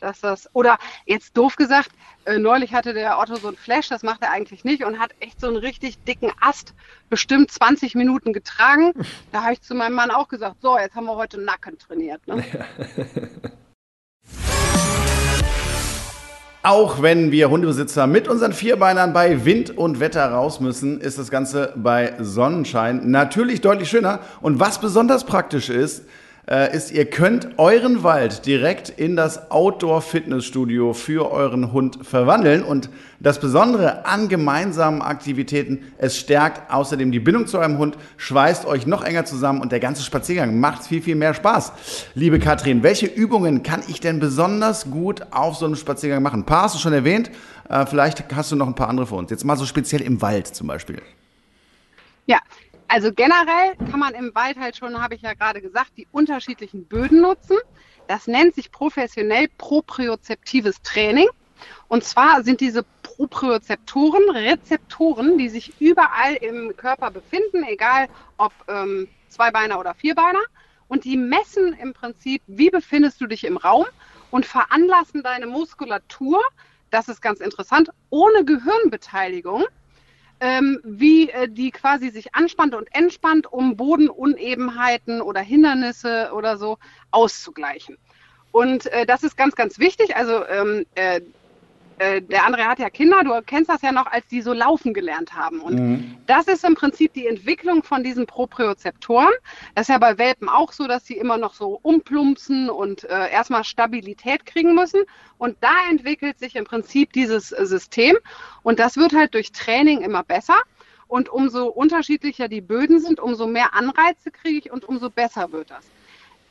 [0.00, 1.90] Dass das, oder jetzt doof gesagt,
[2.24, 5.12] äh, neulich hatte der Otto so ein Flash, das macht er eigentlich nicht und hat
[5.20, 6.74] echt so einen richtig dicken Ast
[7.08, 8.92] bestimmt 20 Minuten getragen.
[9.32, 12.26] Da habe ich zu meinem Mann auch gesagt, so, jetzt haben wir heute Nacken trainiert.
[12.26, 12.44] Ne?
[16.62, 21.30] Auch wenn wir Hundebesitzer mit unseren Vierbeinern bei Wind und Wetter raus müssen, ist das
[21.30, 24.20] Ganze bei Sonnenschein natürlich deutlich schöner.
[24.42, 26.04] Und was besonders praktisch ist,
[26.50, 32.64] äh, ist, ihr könnt euren Wald direkt in das Outdoor-Fitnessstudio für euren Hund verwandeln.
[32.64, 38.66] Und das Besondere an gemeinsamen Aktivitäten, es stärkt außerdem die Bindung zu eurem Hund, schweißt
[38.66, 41.72] euch noch enger zusammen und der ganze Spaziergang macht viel, viel mehr Spaß.
[42.14, 46.40] Liebe Katrin, welche Übungen kann ich denn besonders gut auf so einem Spaziergang machen?
[46.40, 47.30] Ein paar hast du schon erwähnt,
[47.68, 49.30] äh, vielleicht hast du noch ein paar andere für uns.
[49.30, 51.00] Jetzt mal so speziell im Wald zum Beispiel.
[52.26, 52.38] Ja,
[52.90, 56.86] also generell kann man im Wald halt schon, habe ich ja gerade gesagt, die unterschiedlichen
[56.86, 57.56] Böden nutzen.
[58.08, 61.28] Das nennt sich professionell propriozeptives Training.
[61.86, 69.06] Und zwar sind diese Propriozeptoren Rezeptoren, die sich überall im Körper befinden, egal ob ähm,
[69.28, 70.40] Zweibeiner oder Vierbeiner.
[70.88, 73.86] und die messen im Prinzip, wie befindest du dich im Raum
[74.32, 76.42] und veranlassen deine Muskulatur,
[76.90, 79.64] das ist ganz interessant, ohne Gehirnbeteiligung,
[80.40, 86.78] ähm, wie äh, die quasi sich anspannt und entspannt, um Bodenunebenheiten oder Hindernisse oder so
[87.10, 87.98] auszugleichen.
[88.52, 90.16] Und äh, das ist ganz, ganz wichtig.
[90.16, 91.20] Also ähm, äh,
[92.00, 94.94] äh, der andere hat ja Kinder, du kennst das ja noch, als die so laufen
[94.94, 95.60] gelernt haben.
[95.60, 96.16] Und mhm.
[96.26, 99.32] das ist im Prinzip die Entwicklung von diesen Propriozeptoren.
[99.74, 103.30] Das ist ja bei Welpen auch so, dass sie immer noch so umplumpsen und äh,
[103.30, 105.02] erstmal Stabilität kriegen müssen.
[105.36, 108.16] Und da entwickelt sich im Prinzip dieses äh, System.
[108.62, 110.56] Und das wird halt durch Training immer besser.
[111.06, 115.70] Und umso unterschiedlicher die Böden sind, umso mehr Anreize kriege ich und umso besser wird
[115.70, 115.84] das.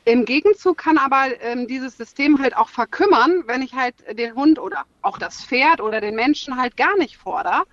[0.04, 4.58] Im Gegenzug kann aber ähm, dieses System halt auch verkümmern, wenn ich halt den Hund
[4.58, 7.64] oder auch das Pferd oder den Menschen halt gar nicht fordere.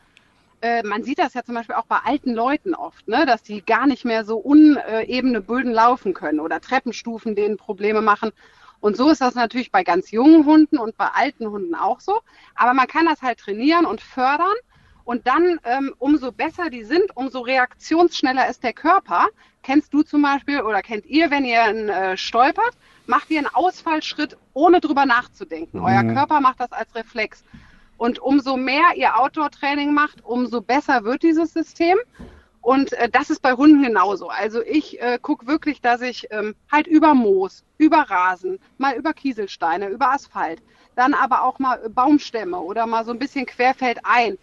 [0.62, 3.64] Äh, man sieht das ja zum Beispiel auch bei alten Leuten oft, ne, dass die
[3.64, 8.32] gar nicht mehr so unebene Böden laufen können oder Treppenstufen denen Probleme machen.
[8.80, 12.20] Und so ist das natürlich bei ganz jungen Hunden und bei alten Hunden auch so.
[12.56, 14.54] Aber man kann das halt trainieren und fördern.
[15.08, 19.28] Und dann, ähm, umso besser die sind, umso reaktionsschneller ist der Körper.
[19.64, 22.74] Kennst du zum Beispiel oder kennt ihr, wenn ihr äh, stolpert,
[23.06, 25.80] macht ihr einen Ausfallschritt, ohne drüber nachzudenken.
[25.80, 25.86] Mhm.
[25.86, 27.46] Euer Körper macht das als Reflex.
[27.96, 31.98] Und umso mehr ihr Outdoor-Training macht, umso besser wird dieses System.
[32.60, 34.28] Und äh, das ist bei Hunden genauso.
[34.28, 39.14] Also ich äh, gucke wirklich, dass ich ähm, halt über Moos, über Rasen, mal über
[39.14, 40.62] Kieselsteine, über Asphalt,
[40.98, 44.38] dann aber auch mal Baumstämme oder mal so ein bisschen querfeld ein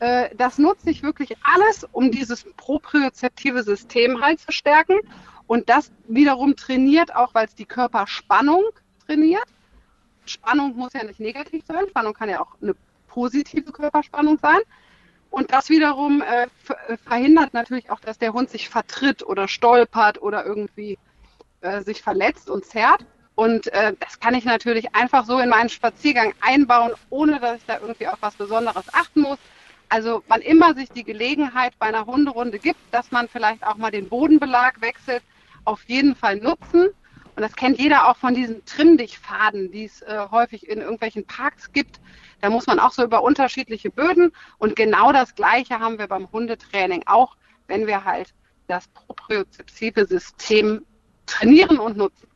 [0.00, 4.98] äh, das nutze ich wirklich alles, um dieses propriozeptive System halt zu stärken.
[5.46, 8.64] Und das wiederum trainiert auch, weil es die Körperspannung
[9.06, 9.44] trainiert.
[10.24, 12.74] Spannung muss ja nicht negativ sein, Spannung kann ja auch eine
[13.08, 14.60] positive Körperspannung sein.
[15.30, 20.22] Und das wiederum äh, äh verhindert natürlich auch, dass der Hund sich vertritt oder stolpert
[20.22, 20.98] oder irgendwie
[21.60, 23.04] äh, sich verletzt und zerrt.
[23.34, 27.66] Und äh, das kann ich natürlich einfach so in meinen Spaziergang einbauen, ohne dass ich
[27.66, 29.38] da irgendwie auf was Besonderes achten muss.
[29.90, 33.90] Also wann immer sich die Gelegenheit bei einer Hunderunde gibt, dass man vielleicht auch mal
[33.90, 35.22] den Bodenbelag wechselt,
[35.64, 36.88] auf jeden Fall nutzen.
[37.36, 41.72] Und das kennt jeder auch von diesen Trimm-Dich-Faden, die es äh, häufig in irgendwelchen Parks
[41.72, 42.00] gibt.
[42.40, 44.32] Da muss man auch so über unterschiedliche Böden.
[44.58, 48.32] Und genau das Gleiche haben wir beim Hundetraining auch, wenn wir halt
[48.68, 50.84] das propriozeptive System
[51.26, 52.28] trainieren und nutzen.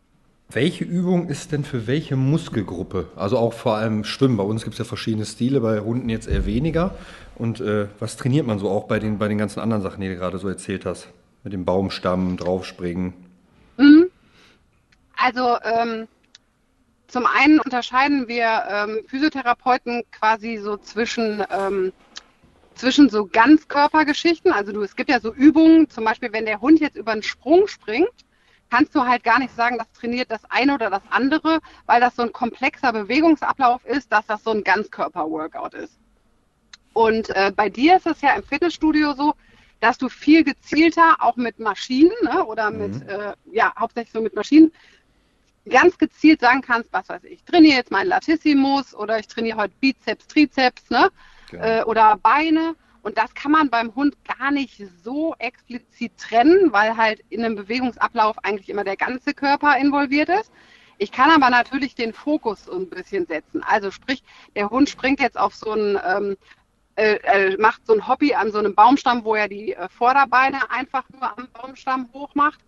[0.50, 3.08] Welche Übung ist denn für welche Muskelgruppe?
[3.16, 4.36] Also auch vor allem Schwimmen.
[4.36, 6.96] Bei uns gibt es ja verschiedene Stile, bei Hunden jetzt eher weniger.
[7.36, 10.08] Und äh, was trainiert man so auch bei den, bei den ganzen anderen Sachen, die
[10.08, 11.08] du gerade so erzählt hast?
[11.42, 13.12] Mit dem Baumstamm, draufspringen?
[13.76, 14.06] Mhm.
[15.16, 16.08] Also ähm,
[17.08, 21.92] zum einen unterscheiden wir ähm, Physiotherapeuten quasi so zwischen, ähm,
[22.74, 24.52] zwischen so Ganzkörpergeschichten.
[24.52, 27.22] Also du, es gibt ja so Übungen, zum Beispiel wenn der Hund jetzt über einen
[27.22, 28.08] Sprung springt,
[28.70, 32.16] kannst du halt gar nicht sagen, das trainiert das eine oder das andere, weil das
[32.16, 35.98] so ein komplexer Bewegungsablauf ist, dass das so ein Ganzkörper-Workout ist.
[36.94, 39.34] Und äh, bei dir ist es ja im Fitnessstudio so,
[39.80, 42.78] dass du viel gezielter auch mit Maschinen ne, oder mhm.
[42.78, 44.72] mit, äh, ja, hauptsächlich so mit Maschinen,
[45.68, 49.58] ganz gezielt sagen kannst, was weiß ich, ich trainiere jetzt meinen Latissimus oder ich trainiere
[49.58, 51.10] heute Bizeps, Trizeps ne,
[51.50, 51.64] genau.
[51.64, 56.96] äh, oder Beine und das kann man beim Hund gar nicht so explizit trennen, weil
[56.96, 60.50] halt in einem Bewegungsablauf eigentlich immer der ganze Körper involviert ist.
[60.96, 63.62] Ich kann aber natürlich den Fokus so ein bisschen setzen.
[63.62, 64.22] Also sprich,
[64.56, 66.36] der Hund springt jetzt auf so einen, ähm,
[66.96, 71.04] äh, macht so ein Hobby an so einem Baumstamm, wo er die äh, Vorderbeine einfach
[71.10, 72.60] nur am Baumstamm hoch macht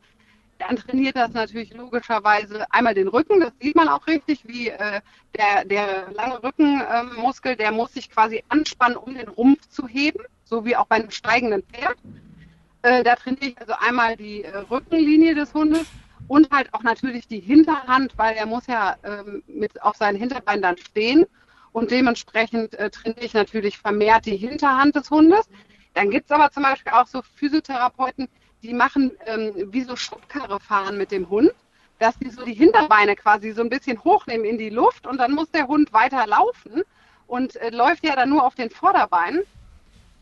[0.59, 5.01] dann trainiert das natürlich logischerweise einmal den Rücken, das sieht man auch richtig, wie äh,
[5.37, 10.65] der, der lange Rückenmuskel, der muss sich quasi anspannen, um den Rumpf zu heben, so
[10.65, 11.97] wie auch bei einem steigenden Pferd.
[12.83, 15.87] Äh, da trainiere ich also einmal die äh, Rückenlinie des Hundes
[16.29, 20.63] und halt auch natürlich die Hinterhand, weil er muss ja ähm, mit auf seinen Hinterbeinen
[20.63, 21.27] dann stehen
[21.77, 25.47] und dementsprechend äh, trainiere ich natürlich vermehrt die Hinterhand des Hundes.
[25.93, 28.29] Dann gibt es aber zum Beispiel auch so Physiotherapeuten,
[28.63, 31.53] die machen ähm, wie so Schubkarre fahren mit dem Hund,
[31.99, 35.33] dass die so die Hinterbeine quasi so ein bisschen hochnehmen in die Luft und dann
[35.33, 36.83] muss der Hund weiter laufen
[37.27, 39.43] und äh, läuft ja dann nur auf den Vorderbeinen.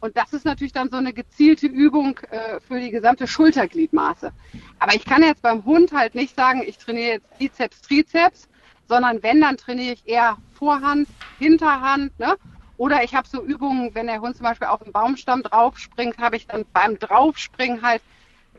[0.00, 4.32] Und das ist natürlich dann so eine gezielte Übung äh, für die gesamte Schultergliedmaße.
[4.80, 8.48] Aber ich kann jetzt beim Hund halt nicht sagen, ich trainiere jetzt Bizeps, Trizeps,
[8.88, 12.36] sondern wenn, dann trainiere ich eher Vorhand, Hinterhand, ne?
[12.76, 16.36] Oder ich habe so Übungen, wenn der Hund zum Beispiel auf den Baumstamm draufspringt, habe
[16.36, 18.02] ich dann beim Draufspringen halt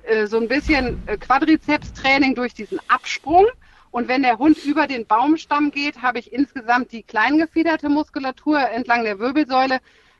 [0.03, 3.45] äh, so ein bisschen äh, Quadrizeps-Training durch diesen Absprung.
[3.91, 9.03] Und wenn der Hund über den Baumstamm geht, habe ich insgesamt die kleingefiederte Muskulatur entlang
[9.03, 9.79] der Wirbelsäule,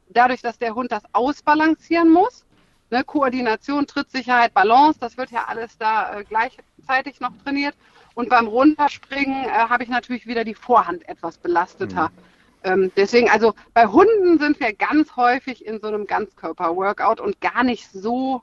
[0.10, 2.46] dadurch, dass der Hund das ausbalancieren muss.
[2.91, 7.76] Ne, Koordination, Trittsicherheit, Balance, das wird ja alles da äh, gleichzeitig noch trainiert.
[8.15, 12.10] Und beim Runterspringen äh, habe ich natürlich wieder die Vorhand etwas belasteter.
[12.10, 12.36] Mhm.
[12.63, 17.63] Ähm, deswegen, also bei Hunden sind wir ganz häufig in so einem Ganzkörper-Workout und gar
[17.63, 18.41] nicht so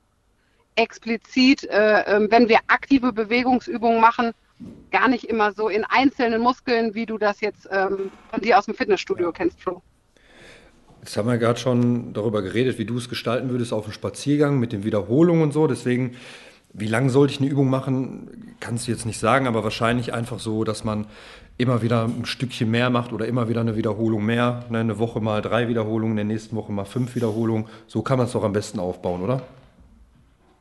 [0.76, 4.32] explizit, äh, äh, wenn wir aktive Bewegungsübungen machen,
[4.92, 8.66] gar nicht immer so in einzelnen Muskeln, wie du das jetzt ähm, von dir aus
[8.66, 9.82] dem Fitnessstudio kennst, Flo.
[11.00, 14.61] Jetzt haben wir gerade schon darüber geredet, wie du es gestalten würdest auf dem Spaziergang
[14.61, 15.66] mit den Wiederholungen und so.
[15.66, 16.16] Deswegen,
[16.74, 20.38] wie lange sollte ich eine Übung machen, kannst du jetzt nicht sagen, aber wahrscheinlich einfach
[20.38, 21.06] so, dass man
[21.58, 24.64] immer wieder ein Stückchen mehr macht oder immer wieder eine Wiederholung mehr.
[24.70, 27.66] Ne, eine Woche mal drei Wiederholungen, in der nächsten Woche mal fünf Wiederholungen.
[27.87, 29.42] So kann man es doch am besten aufbauen, oder?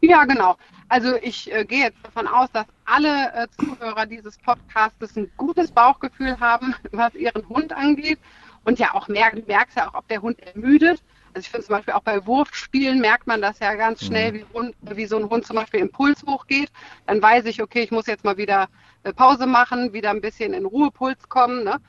[0.02, 0.58] Ja, genau.
[0.90, 5.72] Also ich äh, gehe jetzt davon aus, dass alle äh, Zuhörer dieses Podcasts ein gutes
[5.72, 8.20] Bauchgefühl haben, was ihren Hund angeht.
[8.64, 11.02] Und ja auch merken, merkst ja auch, ob der Hund ermüdet.
[11.34, 14.74] Also ich finde zum Beispiel auch bei Wurfspielen merkt man das ja ganz schnell, mhm.
[14.82, 16.72] wie, wie, so ein Hund zum Beispiel Impuls hochgeht.
[17.08, 18.68] Dann weiß ich, okay, ich muss jetzt mal wieder
[19.04, 21.80] äh, Pause machen, wieder ein bisschen in Ruhepuls kommen, ne?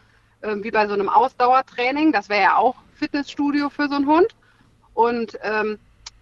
[0.42, 2.12] äh, wie bei so einem Ausdauertraining.
[2.12, 4.28] Das wäre ja auch Fitnessstudio für so einen Hund.
[4.94, 5.78] Und ähm,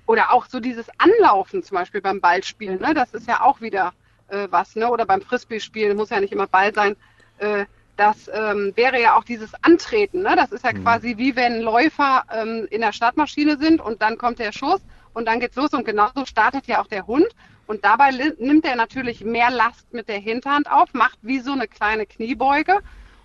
[0.06, 2.94] oder auch so dieses Anlaufen zum Beispiel beim Ballspielen, ne?
[2.94, 3.92] das ist ja auch wieder
[4.28, 4.90] äh, was, ne?
[4.90, 6.96] oder beim Frisbee-Spielen, muss ja nicht immer Ball sein.
[7.38, 7.66] Äh,
[8.00, 10.22] das ähm, wäre ja auch dieses Antreten.
[10.22, 10.34] Ne?
[10.34, 10.82] Das ist ja mhm.
[10.82, 14.80] quasi wie wenn Läufer ähm, in der Startmaschine sind und dann kommt der Schuss
[15.12, 17.28] und dann geht's los und genauso startet ja auch der Hund.
[17.66, 21.68] Und dabei nimmt er natürlich mehr Last mit der Hinterhand auf, macht wie so eine
[21.68, 22.78] kleine Kniebeuge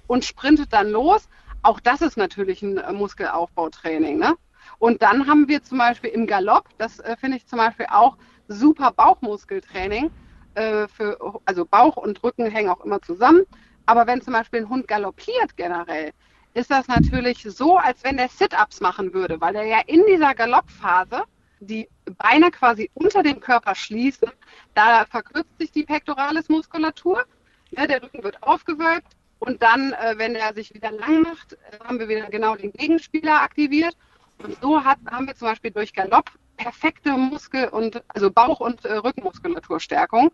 [0.07, 1.29] und sprintet dann los.
[1.63, 4.19] Auch das ist natürlich ein äh, Muskelaufbautraining.
[4.19, 4.35] Ne?
[4.77, 8.17] Und dann haben wir zum Beispiel im Galopp, das äh, finde ich zum Beispiel auch
[8.49, 10.11] super Bauchmuskeltraining.
[10.55, 13.45] Äh, für, also Bauch und Rücken hängen auch immer zusammen.
[13.85, 16.11] Aber wenn zum Beispiel ein Hund galoppiert generell,
[16.53, 20.33] ist das natürlich so, als wenn der Sit-ups machen würde, weil er ja in dieser
[20.33, 21.23] Galoppphase
[21.59, 24.29] die Beine quasi unter dem Körper schließen.
[24.73, 27.25] Da verkürzt sich die Pectoralis-Muskulatur.
[27.71, 29.07] Ja, der Rücken wird aufgewölbt
[29.39, 32.71] und dann, äh, wenn er sich wieder lang macht, äh, haben wir wieder genau den
[32.71, 33.97] Gegenspieler aktiviert
[34.43, 38.85] und so hat, haben wir zum Beispiel durch Galopp perfekte Muskel- und also Bauch- und
[38.85, 40.31] äh, Rückenmuskulaturstärkung.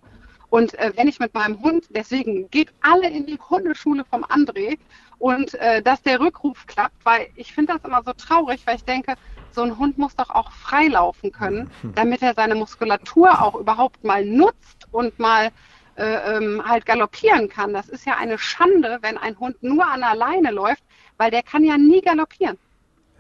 [0.52, 4.78] Und äh, wenn ich mit meinem Hund, deswegen geht alle in die Hundeschule vom André
[5.18, 8.84] und äh, dass der Rückruf klappt, weil ich finde das immer so traurig, weil ich
[8.84, 9.16] denke,
[9.52, 11.96] so ein Hund muss doch auch freilaufen können, hm.
[11.96, 15.52] damit er seine Muskulatur auch überhaupt mal nutzt und mal
[15.96, 17.74] äh, ähm, halt galoppieren kann.
[17.74, 20.84] Das ist ja eine Schande, wenn ein Hund nur an der Leine läuft,
[21.16, 22.58] weil der kann ja nie galoppieren.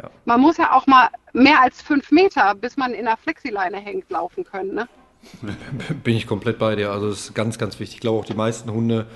[0.01, 0.09] Ja.
[0.25, 4.09] Man muss ja auch mal mehr als fünf Meter, bis man in der Flexileine hängt,
[4.09, 4.75] laufen können.
[4.75, 4.89] Ne?
[6.03, 6.91] Bin ich komplett bei dir.
[6.91, 7.95] Also das ist ganz, ganz wichtig.
[7.95, 9.07] Ich glaube auch die meisten Hunde,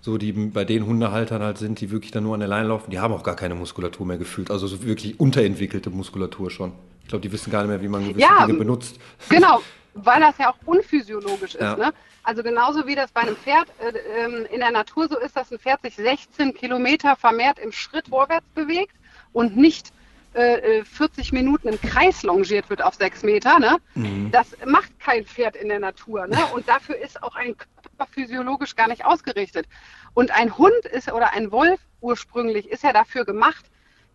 [0.00, 2.90] so die bei den Hundehaltern halt sind, die wirklich dann nur an der Leine laufen,
[2.90, 4.50] die haben auch gar keine Muskulatur mehr gefühlt.
[4.50, 6.72] Also so wirklich unterentwickelte Muskulatur schon.
[7.02, 8.98] Ich glaube, die wissen gar nicht mehr, wie man gewisse ja, Dinge benutzt.
[9.28, 9.62] Genau,
[9.94, 11.60] weil das ja auch unphysiologisch ist.
[11.60, 11.76] Ja.
[11.76, 11.92] Ne?
[12.22, 15.52] Also genauso wie das bei einem Pferd äh, ähm, in der Natur so ist, dass
[15.52, 18.94] ein Pferd sich 16 Kilometer vermehrt im Schritt vorwärts bewegt
[19.32, 19.92] und nicht
[20.34, 23.76] 40 äh, Minuten im Kreis longiert wird auf sechs Meter, ne?
[23.94, 24.30] Mhm.
[24.32, 26.26] das macht kein Pferd in der Natur.
[26.26, 26.38] Ne?
[26.54, 29.66] Und dafür ist auch ein Körper physiologisch gar nicht ausgerichtet.
[30.12, 33.64] Und ein Hund ist oder ein Wolf ursprünglich ist ja dafür gemacht,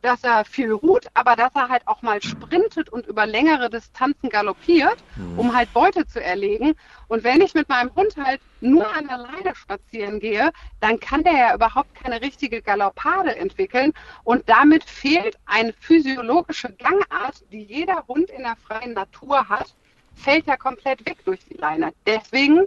[0.02, 4.30] dass er viel ruht, aber dass er halt auch mal sprintet und über längere Distanzen
[4.30, 5.40] galoppiert, mhm.
[5.40, 6.76] um halt Beute zu erlegen.
[7.08, 11.24] Und wenn ich mit meinem Hund halt nur an der Leine spazieren gehe, dann kann
[11.24, 13.94] der ja überhaupt keine richtige Galoppade entwickeln.
[14.24, 19.76] Und damit fehlt eine physiologische Gangart, die jeder Hund in der freien Natur hat,
[20.16, 21.94] fällt ja komplett weg durch die Leine.
[22.06, 22.66] Deswegen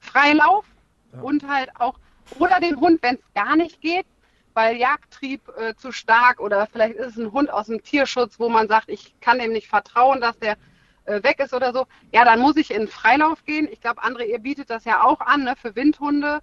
[0.00, 0.64] Freilauf
[1.12, 1.20] ja.
[1.20, 1.98] und halt auch,
[2.38, 4.06] oder den Hund, wenn es gar nicht geht,
[4.54, 8.48] weil Jagdtrieb äh, zu stark oder vielleicht ist es ein Hund aus dem Tierschutz, wo
[8.48, 10.56] man sagt, ich kann dem nicht vertrauen, dass der
[11.04, 13.68] äh, weg ist oder so, ja, dann muss ich in Freilauf gehen.
[13.70, 16.40] Ich glaube, André, ihr bietet das ja auch an, ne, für Windhunde.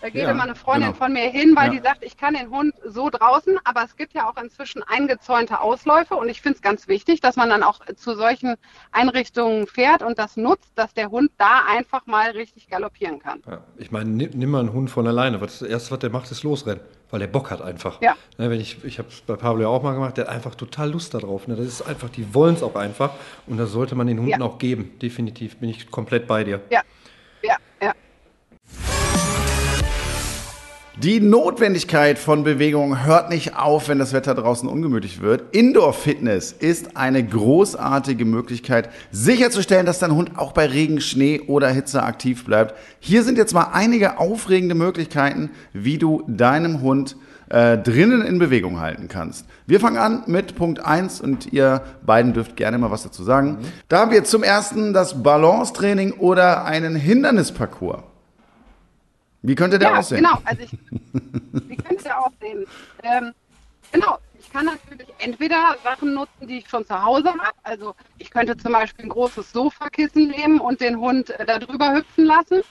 [0.00, 1.04] Da geht ja, immer eine Freundin genau.
[1.04, 1.72] von mir hin, weil ja.
[1.72, 5.60] die sagt, ich kann den Hund so draußen, aber es gibt ja auch inzwischen eingezäunte
[5.60, 8.54] Ausläufe und ich finde es ganz wichtig, dass man dann auch zu solchen
[8.92, 13.42] Einrichtungen fährt und das nutzt, dass der Hund da einfach mal richtig galoppieren kann.
[13.48, 15.38] Ja, ich meine, nimm, nimm, mal einen Hund von alleine.
[15.38, 16.80] Das erste, was der macht, ist losrennen,
[17.10, 18.00] weil der Bock hat einfach.
[18.02, 18.16] Ja.
[18.36, 20.54] Ne, wenn ich ich habe es bei Pablo ja auch mal gemacht, der hat einfach
[20.54, 21.48] total Lust darauf.
[21.48, 21.56] Ne?
[21.56, 23.12] Das ist einfach, die wollen es auch einfach
[23.46, 24.98] und das sollte man den Hunden auch geben.
[25.00, 26.60] Definitiv bin ich komplett bei dir.
[26.70, 26.82] Ja,
[27.42, 27.94] ja, ja.
[31.00, 35.54] Die Notwendigkeit von Bewegung hört nicht auf, wenn das Wetter draußen ungemütlich wird.
[35.54, 41.68] Indoor Fitness ist eine großartige Möglichkeit, sicherzustellen, dass dein Hund auch bei Regen, Schnee oder
[41.68, 42.74] Hitze aktiv bleibt.
[42.98, 47.14] Hier sind jetzt mal einige aufregende Möglichkeiten, wie du deinem Hund
[47.48, 49.46] äh, drinnen in Bewegung halten kannst.
[49.68, 53.58] Wir fangen an mit Punkt 1 und ihr beiden dürft gerne mal was dazu sagen.
[53.88, 58.07] Da haben wir zum ersten das Balance-Training oder einen Hindernisparcours.
[59.42, 60.18] Wie könnte der ja, aussehen?
[60.18, 60.70] Genau, also ich,
[61.68, 62.66] wie könnte der aussehen?
[63.02, 63.32] Ähm,
[63.92, 67.56] genau, ich kann natürlich entweder Sachen nutzen, die ich schon zu Hause habe.
[67.62, 71.94] Also ich könnte zum Beispiel ein großes Sofakissen nehmen und den Hund äh, da drüber
[71.94, 72.62] hüpfen lassen.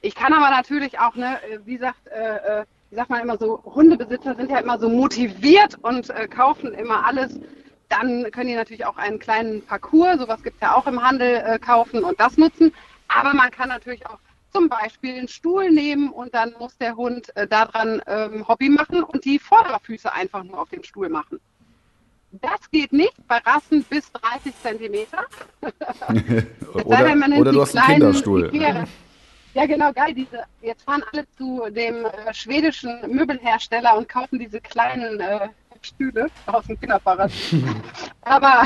[0.00, 3.38] Ich kann aber natürlich auch, ne, äh, wie sagt, äh, äh, wie sagt man immer
[3.38, 7.38] so, Hundebesitzer sind ja immer so motiviert und äh, kaufen immer alles.
[7.88, 11.42] Dann können die natürlich auch einen kleinen Parcours, sowas gibt es ja auch im Handel,
[11.46, 12.72] äh, kaufen und das nutzen.
[13.08, 14.18] Aber man kann natürlich auch
[14.52, 19.02] zum Beispiel einen Stuhl nehmen und dann muss der Hund äh, daran ähm, Hobby machen
[19.02, 21.40] und die Vorderfüße einfach nur auf dem Stuhl machen.
[22.32, 25.24] Das geht nicht bei Rassen bis 30 Zentimeter.
[26.72, 28.50] oder, oder du hast einen Kinderstuhl.
[28.54, 28.86] Ikea.
[29.54, 30.14] Ja, genau, geil.
[30.14, 35.48] Diese, jetzt fahren alle zu dem äh, schwedischen Möbelhersteller und kaufen diese kleinen äh,
[35.82, 37.30] Stühle aus dem Kinderfahrrad.
[38.22, 38.62] aber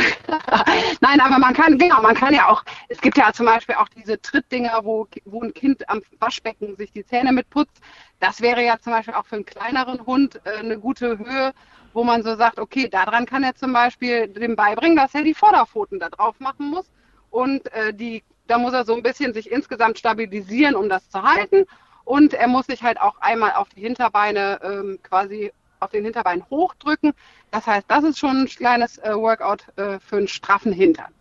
[1.00, 3.88] nein, aber man kann, genau, man kann ja auch, es gibt ja zum Beispiel auch
[3.88, 7.80] diese Trittdinger, wo, wo ein Kind am Waschbecken sich die Zähne mitputzt.
[8.20, 11.52] Das wäre ja zum Beispiel auch für einen kleineren Hund äh, eine gute Höhe,
[11.92, 15.34] wo man so sagt, okay, daran kann er zum Beispiel dem beibringen, dass er die
[15.34, 16.86] Vorderpfoten da drauf machen muss.
[17.30, 21.22] Und äh, die, da muss er so ein bisschen sich insgesamt stabilisieren, um das zu
[21.22, 21.64] halten.
[22.04, 26.44] Und er muss sich halt auch einmal auf die Hinterbeine ähm, quasi auf den Hinterbein
[26.50, 27.12] hochdrücken.
[27.50, 31.12] Das heißt, das ist schon ein kleines äh, Workout äh, für einen straffen Hintern.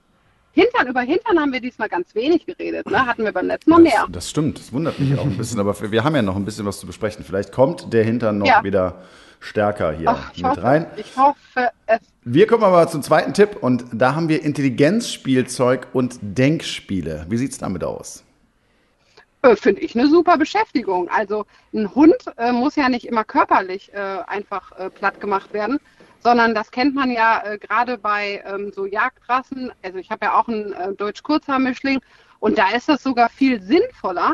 [0.55, 3.05] Hintern, über Hintern haben wir diesmal ganz wenig geredet, ne?
[3.05, 4.07] hatten wir beim letzten Mal mehr.
[4.09, 6.65] Das stimmt, das wundert mich auch ein bisschen, aber wir haben ja noch ein bisschen
[6.65, 7.25] was zu besprechen.
[7.25, 8.63] Vielleicht kommt der Hintern noch ja.
[8.63, 9.01] wieder
[9.41, 10.87] stärker hier Ach, mit hoffe, rein.
[10.95, 11.99] Ich hoffe es.
[12.23, 17.25] Wir kommen aber zum zweiten Tipp und da haben wir Intelligenzspielzeug und Denkspiele.
[17.29, 18.24] Wie sieht es damit aus?
[19.45, 21.07] Äh, finde ich eine super Beschäftigung.
[21.09, 25.79] Also ein Hund äh, muss ja nicht immer körperlich äh, einfach äh, platt gemacht werden,
[26.19, 29.71] sondern das kennt man ja äh, gerade bei ähm, so Jagdrassen.
[29.83, 31.99] Also ich habe ja auch einen äh, Deutsch-Kurzhaar-Mischling
[32.39, 34.33] und da ist das sogar viel sinnvoller,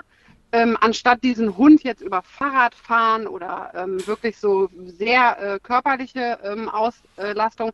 [0.53, 6.69] ähm, anstatt diesen Hund jetzt über Fahrrad fahren oder ähm, wirklich so sehr körperliche ähm,
[6.69, 7.71] Auslastung,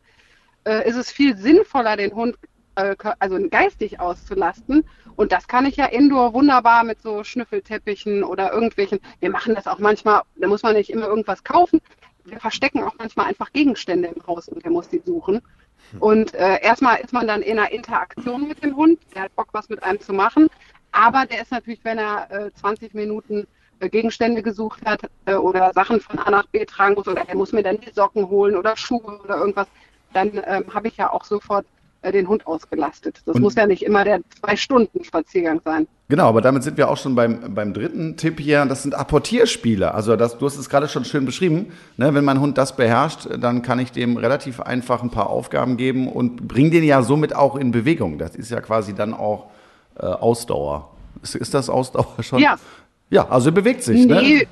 [0.84, 2.36] ist es viel sinnvoller, den Hund
[2.78, 4.86] also geistig auszulasten
[5.18, 9.00] und das kann ich ja indoor wunderbar mit so Schnüffelteppichen oder irgendwelchen.
[9.20, 11.82] Wir machen das auch manchmal, da muss man nicht immer irgendwas kaufen.
[12.24, 15.42] Wir verstecken auch manchmal einfach Gegenstände im Haus und der muss die suchen.
[16.00, 19.48] Und äh, erstmal ist man dann in einer Interaktion mit dem Hund, der hat Bock,
[19.54, 20.50] was mit einem zu machen.
[20.92, 23.48] Aber der ist natürlich, wenn er äh, 20 Minuten
[23.80, 27.36] äh, Gegenstände gesucht hat äh, oder Sachen von A nach B tragen muss oder er
[27.36, 29.68] muss mir dann die Socken holen oder Schuhe oder irgendwas,
[30.14, 31.77] dann ähm, habe ich ja auch sofort äh,
[32.12, 33.22] den Hund ausgelastet.
[33.26, 35.88] Das und muss ja nicht immer der Zwei-Stunden-Spaziergang sein.
[36.10, 38.66] Genau, aber damit sind wir auch schon beim, beim dritten Tipp hier.
[38.66, 39.94] Das sind Apportierspiele.
[39.94, 41.74] Also das, du hast es gerade schon schön beschrieben.
[41.98, 42.14] Ne?
[42.14, 46.08] Wenn mein Hund das beherrscht, dann kann ich dem relativ einfach ein paar Aufgaben geben
[46.08, 48.18] und bringe den ja somit auch in Bewegung.
[48.18, 49.48] Das ist ja quasi dann auch
[50.00, 50.92] äh, Ausdauer.
[51.22, 52.40] Ist, ist, das Ausdauer schon?
[52.40, 52.58] Ja.
[53.10, 54.06] Ja, also er bewegt sich.
[54.06, 54.22] Ne?
[54.22, 54.48] Nee, ne?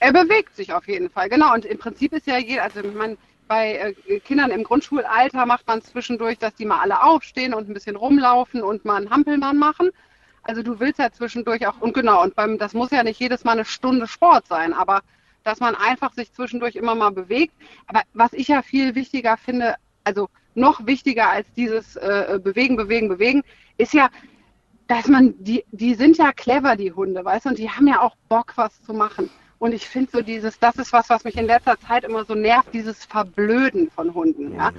[0.00, 1.28] er bewegt sich auf jeden Fall.
[1.30, 1.54] Genau.
[1.54, 3.16] Und im Prinzip ist ja jeder, also ich meine,
[3.48, 7.74] bei äh, Kindern im Grundschulalter macht man zwischendurch, dass die mal alle aufstehen und ein
[7.74, 9.90] bisschen rumlaufen und mal einen Hampelmann machen.
[10.42, 13.44] Also du willst ja zwischendurch auch, und genau, und beim, das muss ja nicht jedes
[13.44, 15.02] Mal eine Stunde Sport sein, aber
[15.42, 17.54] dass man einfach sich zwischendurch immer mal bewegt.
[17.86, 23.08] Aber was ich ja viel wichtiger finde, also noch wichtiger als dieses äh, Bewegen, Bewegen,
[23.08, 23.42] Bewegen,
[23.76, 24.08] ist ja,
[24.86, 28.00] dass man, die, die sind ja clever, die Hunde, weißt du, und die haben ja
[28.00, 29.30] auch Bock, was zu machen.
[29.58, 32.34] Und ich finde so dieses, das ist was, was mich in letzter Zeit immer so
[32.34, 34.70] nervt, dieses Verblöden von Hunden, ja.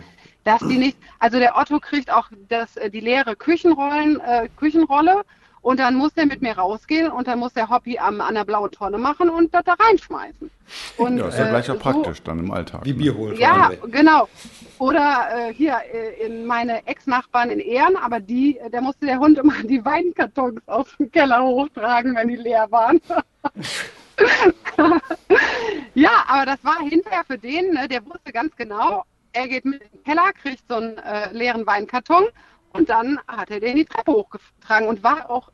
[0.44, 5.24] Dass die nicht, also der Otto kriegt auch das, äh, die leere Küchenrollen, äh, Küchenrolle
[5.66, 8.46] und dann muss der mit mir rausgehen und dann muss der Hobby am, an der
[8.46, 10.52] blauen Tonne machen und das da reinschmeißen.
[10.98, 12.86] Und, ja, ist ja gleich auch äh, praktisch dann im Alltag.
[12.86, 12.98] Wie ne?
[12.98, 13.36] Bier holen.
[13.38, 14.30] Ja, genau.
[14.78, 19.40] Oder äh, hier äh, in meine Ex-Nachbarn in Ehren, aber die, der musste der Hund
[19.40, 23.02] immer die Weinkartons aus dem Keller hochtragen, wenn die leer waren.
[25.94, 29.04] ja, aber das war hinterher für den, ne, der wusste ganz genau,
[29.34, 32.26] er geht mit in den Keller, kriegt so einen äh, leeren Weinkarton
[32.74, 35.50] und dann hat er den die Treppe hochgetragen und war auch,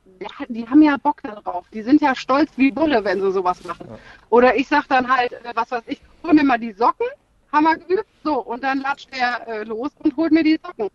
[0.49, 1.67] die haben ja Bock darauf.
[1.69, 3.87] Die sind ja stolz wie Bulle, wenn sie sowas machen.
[4.29, 7.07] Oder ich sag dann halt, äh, was weiß ich, hol mir mal die Socken,
[7.51, 10.89] haben wir geübt, so, und dann latscht er äh, los und holt mir die Socken.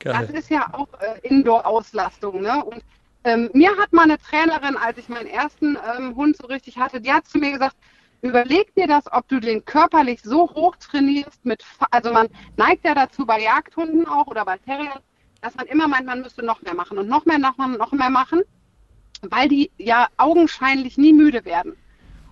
[0.00, 0.26] Geil.
[0.26, 2.62] Das ist ja auch äh, Indoor-Auslastung, ne?
[2.64, 2.82] Und
[3.24, 7.00] ähm, mir hat mal eine Trainerin, als ich meinen ersten ähm, Hund so richtig hatte,
[7.00, 7.76] die hat zu mir gesagt,
[8.20, 12.94] überleg dir das, ob du den körperlich so hoch trainierst mit, also man neigt ja
[12.94, 15.00] dazu bei Jagdhunden auch oder bei Terriern,
[15.40, 18.10] dass man immer meint, man müsste noch mehr machen und noch mehr, noch, noch mehr
[18.10, 18.42] machen,
[19.22, 21.76] weil die ja augenscheinlich nie müde werden.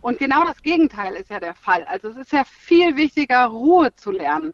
[0.03, 1.84] Und genau das Gegenteil ist ja der Fall.
[1.84, 4.53] Also es ist ja viel wichtiger, Ruhe zu lernen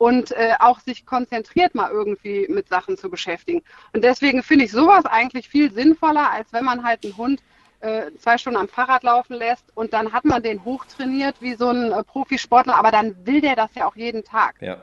[0.00, 3.62] und äh, auch sich konzentriert mal irgendwie mit Sachen zu beschäftigen.
[3.92, 7.42] Und deswegen finde ich sowas eigentlich viel sinnvoller, als wenn man halt einen Hund
[7.80, 11.68] äh, zwei Stunden am Fahrrad laufen lässt und dann hat man den hochtrainiert wie so
[11.68, 14.54] ein äh, Profisportler, aber dann will der das ja auch jeden Tag.
[14.62, 14.78] Ja.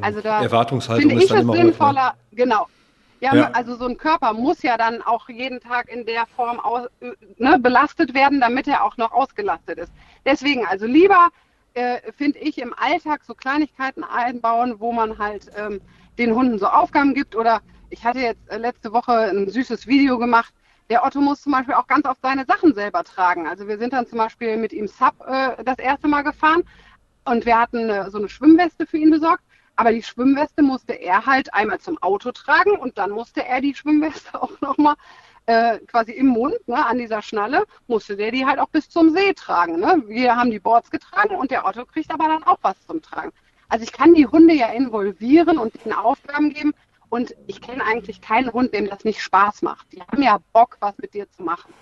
[0.00, 2.36] Also da Erwartungshaltung finde ich es immer hoch, sinnvoller, ne?
[2.36, 2.66] genau.
[3.20, 3.50] Ja, Ja.
[3.52, 7.10] also so ein Körper muss ja dann auch jeden Tag in der Form aus, äh,
[7.36, 9.92] ne, belastet werden, damit er auch noch ausgelastet ist.
[10.24, 11.28] Deswegen also lieber
[11.74, 15.80] äh, finde ich im Alltag so Kleinigkeiten einbauen, wo man halt ähm,
[16.18, 17.36] den Hunden so Aufgaben gibt.
[17.36, 17.60] Oder
[17.90, 20.54] ich hatte jetzt äh, letzte Woche ein süßes Video gemacht.
[20.90, 23.46] Der Otto muss zum Beispiel auch ganz oft seine Sachen selber tragen.
[23.46, 26.62] Also wir sind dann zum Beispiel mit ihm Sub äh, das erste Mal gefahren
[27.24, 29.42] und wir hatten äh, so eine Schwimmweste für ihn besorgt.
[29.76, 33.74] Aber die Schwimmweste musste er halt einmal zum Auto tragen und dann musste er die
[33.74, 34.94] Schwimmweste auch nochmal
[35.46, 39.10] äh, quasi im Mund, ne, an dieser Schnalle, musste der die halt auch bis zum
[39.10, 39.78] See tragen.
[39.80, 40.02] Ne?
[40.06, 43.32] Wir haben die Boards getragen und der Otto kriegt aber dann auch was zum Tragen.
[43.68, 46.72] Also ich kann die Hunde ja involvieren und ihnen Aufgaben geben
[47.08, 49.86] und ich kenne eigentlich keinen Hund, dem das nicht Spaß macht.
[49.92, 51.72] Die haben ja Bock, was mit dir zu machen.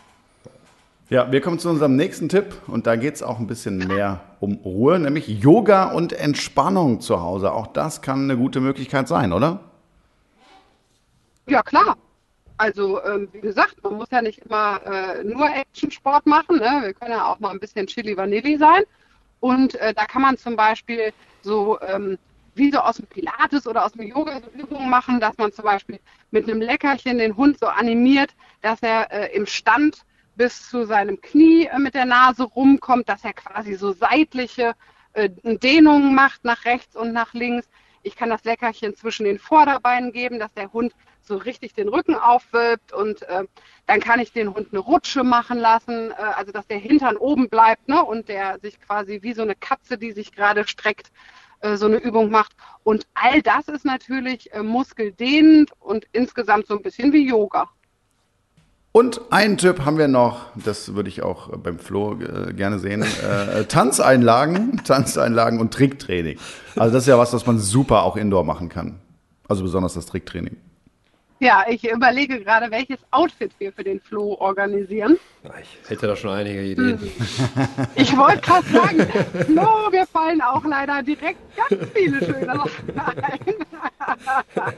[1.09, 4.21] Ja, wir kommen zu unserem nächsten Tipp und da geht es auch ein bisschen mehr
[4.41, 7.53] um Ruhe, nämlich Yoga und Entspannung zu Hause.
[7.53, 9.61] Auch das kann eine gute Möglichkeit sein, oder?
[11.47, 11.97] Ja, klar.
[12.57, 16.57] Also, ähm, wie gesagt, man muss ja nicht immer äh, nur Actionsport machen.
[16.57, 16.80] Ne?
[16.82, 18.82] Wir können ja auch mal ein bisschen Chili Vanilli sein.
[19.40, 22.18] Und äh, da kann man zum Beispiel so ähm,
[22.55, 25.64] wie so aus dem Pilates oder aus dem Yoga so Übungen machen, dass man zum
[25.64, 25.98] Beispiel
[26.30, 28.30] mit einem Leckerchen den Hund so animiert,
[28.61, 30.05] dass er äh, im Stand
[30.36, 34.74] bis zu seinem Knie äh, mit der Nase rumkommt, dass er quasi so seitliche
[35.14, 37.68] äh, Dehnungen macht nach rechts und nach links.
[38.03, 40.92] Ich kann das Leckerchen zwischen den Vorderbeinen geben, dass der Hund
[41.27, 43.45] so richtig den Rücken aufwölbt und äh,
[43.87, 47.49] dann kann ich den Hund eine Rutsche machen lassen, äh, also dass der Hintern oben
[47.49, 51.11] bleibt ne, und der sich quasi wie so eine Katze, die sich gerade streckt,
[51.61, 52.53] äh, so eine Übung macht.
[52.85, 57.68] Und all das ist natürlich äh, muskeldehnend und insgesamt so ein bisschen wie Yoga.
[58.95, 63.03] Und einen Tipp haben wir noch, das würde ich auch beim Flo äh, gerne sehen,
[63.03, 66.39] äh, Tanzeinlagen, Tanzeinlagen und Tricktraining.
[66.77, 69.01] Also das ist ja was, was man super auch indoor machen kann.
[69.49, 70.59] Also besonders das Tricktraining.
[71.43, 75.18] Ja, ich überlege gerade, welches Outfit wir für den Flo organisieren.
[75.61, 77.01] Ich hätte da schon einige Ideen.
[77.97, 79.01] Ich wollte gerade sagen,
[79.47, 83.40] Flo, wir fallen auch leider direkt ganz viele schöne Sachen ein.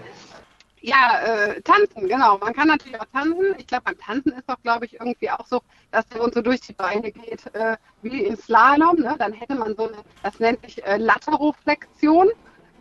[0.87, 2.37] Ja, äh, tanzen, genau.
[2.37, 3.55] Man kann natürlich auch tanzen.
[3.57, 6.43] Ich glaube, beim Tanzen ist doch, glaube ich, irgendwie auch so, dass der Hund so
[6.43, 9.01] durch die Beine geht, äh, wie im Slalom.
[9.01, 9.17] Ne?
[9.19, 12.29] Dann hätte man so eine, das nennt sich äh, Lateroflexion.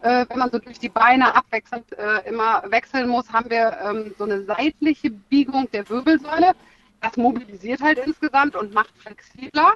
[0.03, 4.13] Äh, wenn man so durch die Beine abwechselnd äh, immer wechseln muss, haben wir ähm,
[4.17, 6.51] so eine seitliche Biegung der Wirbelsäule.
[6.99, 9.75] Das mobilisiert halt insgesamt und macht flexibler.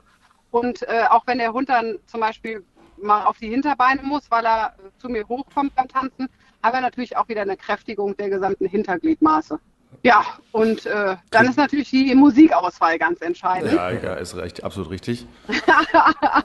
[0.52, 2.66] Und äh, auch wenn der Hund dann zum Beispiel
[3.02, 6.28] mal auf die Hinterbeine muss, weil er äh, zu mir hochkommt beim Tanzen,
[6.62, 9.58] haben wir natürlich auch wieder eine Kräftigung der gesamten Hintergliedmaße.
[10.04, 13.74] Ja, und äh, dann ist natürlich die Musikauswahl ganz entscheidend.
[13.74, 15.26] Ja, ja ist recht, absolut richtig.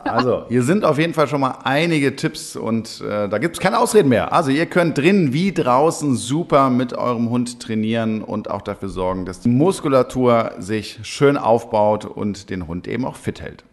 [0.05, 3.61] Also, hier sind auf jeden Fall schon mal einige Tipps und äh, da gibt es
[3.61, 4.33] keine Ausreden mehr.
[4.33, 9.25] Also, ihr könnt drinnen wie draußen super mit eurem Hund trainieren und auch dafür sorgen,
[9.25, 13.65] dass die Muskulatur sich schön aufbaut und den Hund eben auch fit hält.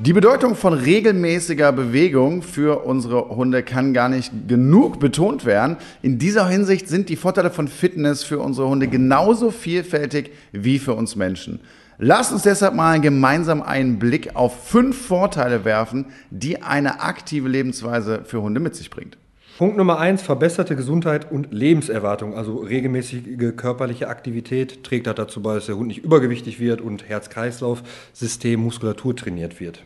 [0.00, 5.76] Die Bedeutung von regelmäßiger Bewegung für unsere Hunde kann gar nicht genug betont werden.
[6.02, 10.94] In dieser Hinsicht sind die Vorteile von Fitness für unsere Hunde genauso vielfältig wie für
[10.94, 11.58] uns Menschen.
[11.98, 18.22] Lasst uns deshalb mal gemeinsam einen Blick auf fünf Vorteile werfen, die eine aktive Lebensweise
[18.24, 19.18] für Hunde mit sich bringt.
[19.58, 22.36] Punkt Nummer eins, verbesserte Gesundheit und Lebenserwartung.
[22.36, 27.08] Also regelmäßige körperliche Aktivität trägt halt dazu bei, dass der Hund nicht übergewichtig wird und
[27.08, 29.82] Herz-Kreislauf-System, Muskulatur trainiert wird.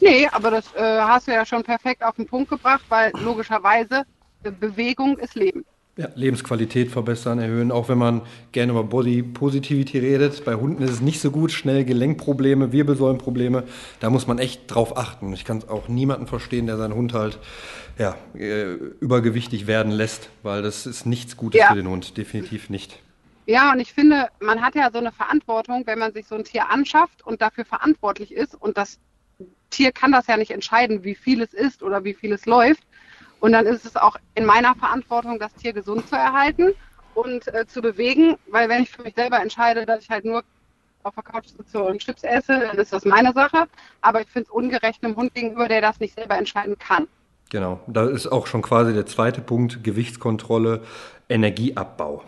[0.00, 4.02] Nee, aber das äh, hast du ja schon perfekt auf den Punkt gebracht, weil logischerweise
[4.42, 5.64] Bewegung ist Leben.
[5.98, 8.22] Ja, Lebensqualität verbessern, erhöhen, auch wenn man
[8.52, 10.42] gerne über Body Positivity redet.
[10.42, 13.64] Bei Hunden ist es nicht so gut, schnell Gelenkprobleme, Wirbelsäulenprobleme.
[14.00, 15.34] Da muss man echt drauf achten.
[15.34, 17.38] Ich kann es auch niemanden verstehen, der seinen Hund halt
[17.98, 21.68] ja, äh, übergewichtig werden lässt, weil das ist nichts Gutes Ja.
[21.68, 22.98] für den Hund, definitiv nicht.
[23.44, 26.44] Ja, und ich finde, man hat ja so eine Verantwortung, wenn man sich so ein
[26.44, 28.54] Tier anschafft und dafür verantwortlich ist.
[28.54, 28.98] Und das
[29.68, 32.82] Tier kann das ja nicht entscheiden, wie viel es ist oder wie viel es läuft.
[33.42, 36.74] Und dann ist es auch in meiner Verantwortung, das Tier gesund zu erhalten
[37.14, 38.36] und äh, zu bewegen.
[38.46, 40.44] Weil wenn ich für mich selber entscheide, dass ich halt nur
[41.02, 43.64] auf der Couch sitze und Chips esse, dann ist das meine Sache.
[44.00, 47.08] Aber ich finde es ungerecht einem Hund gegenüber, der das nicht selber entscheiden kann.
[47.50, 50.84] Genau, da ist auch schon quasi der zweite Punkt, Gewichtskontrolle,
[51.28, 52.22] Energieabbau.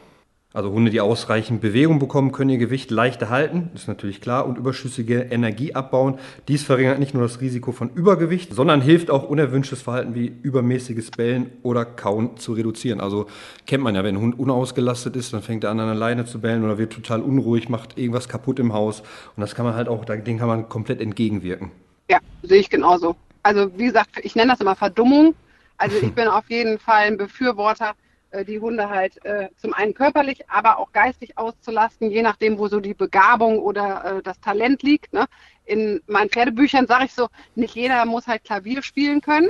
[0.55, 4.57] Also Hunde, die ausreichend Bewegung bekommen, können ihr Gewicht leichter halten, ist natürlich klar, und
[4.57, 6.21] überschüssige Energie abbauen.
[6.47, 11.11] Dies verringert nicht nur das Risiko von Übergewicht, sondern hilft auch unerwünschtes Verhalten wie übermäßiges
[11.11, 13.01] Bellen oder Kauen zu reduzieren.
[13.01, 13.27] Also
[13.67, 16.25] kennt man ja, wenn ein Hund unausgelastet ist, dann fängt er an, an der Leine
[16.25, 19.01] zu bellen oder wird total unruhig, macht irgendwas kaputt im Haus.
[19.01, 21.73] Und das kann man halt auch, dem kann man komplett entgegenwirken.
[22.09, 23.17] Ja, sehe ich genauso.
[23.43, 25.35] Also wie gesagt, ich nenne das immer Verdummung.
[25.79, 27.95] Also ich bin auf jeden Fall ein Befürworter
[28.43, 32.81] die Hunde halt äh, zum einen körperlich, aber auch geistig auszulasten, je nachdem, wo so
[32.81, 35.13] die Begabung oder äh, das Talent liegt.
[35.13, 35.27] Ne?
[35.65, 39.49] In meinen Pferdebüchern sage ich so, nicht jeder muss halt Klavier spielen können.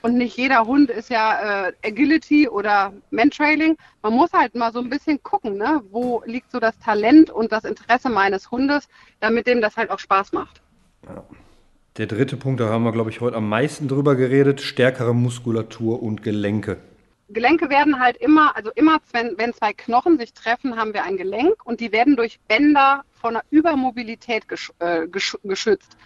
[0.00, 3.76] Und nicht jeder Hund ist ja äh, Agility oder Mantrailing.
[4.00, 5.82] Man muss halt mal so ein bisschen gucken, ne?
[5.90, 9.98] wo liegt so das Talent und das Interesse meines Hundes, damit dem das halt auch
[9.98, 10.62] Spaß macht.
[11.04, 11.24] Ja.
[11.98, 16.02] Der dritte Punkt, da haben wir, glaube ich, heute am meisten drüber geredet, stärkere Muskulatur
[16.02, 16.78] und Gelenke.
[17.32, 21.16] Gelenke werden halt immer, also immer, wenn, wenn zwei Knochen sich treffen, haben wir ein
[21.16, 25.96] Gelenk und die werden durch Bänder von einer Übermobilität gesch äh, gesch geschützt.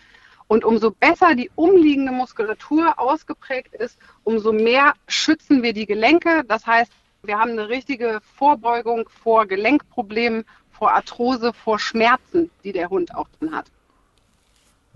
[0.48, 6.44] Und umso besser die umliegende Muskulatur ausgeprägt ist, umso mehr schützen wir die Gelenke.
[6.46, 12.90] Das heißt, wir haben eine richtige Vorbeugung vor Gelenkproblemen, vor Arthrose, vor Schmerzen, die der
[12.90, 13.66] Hund auch drin hat.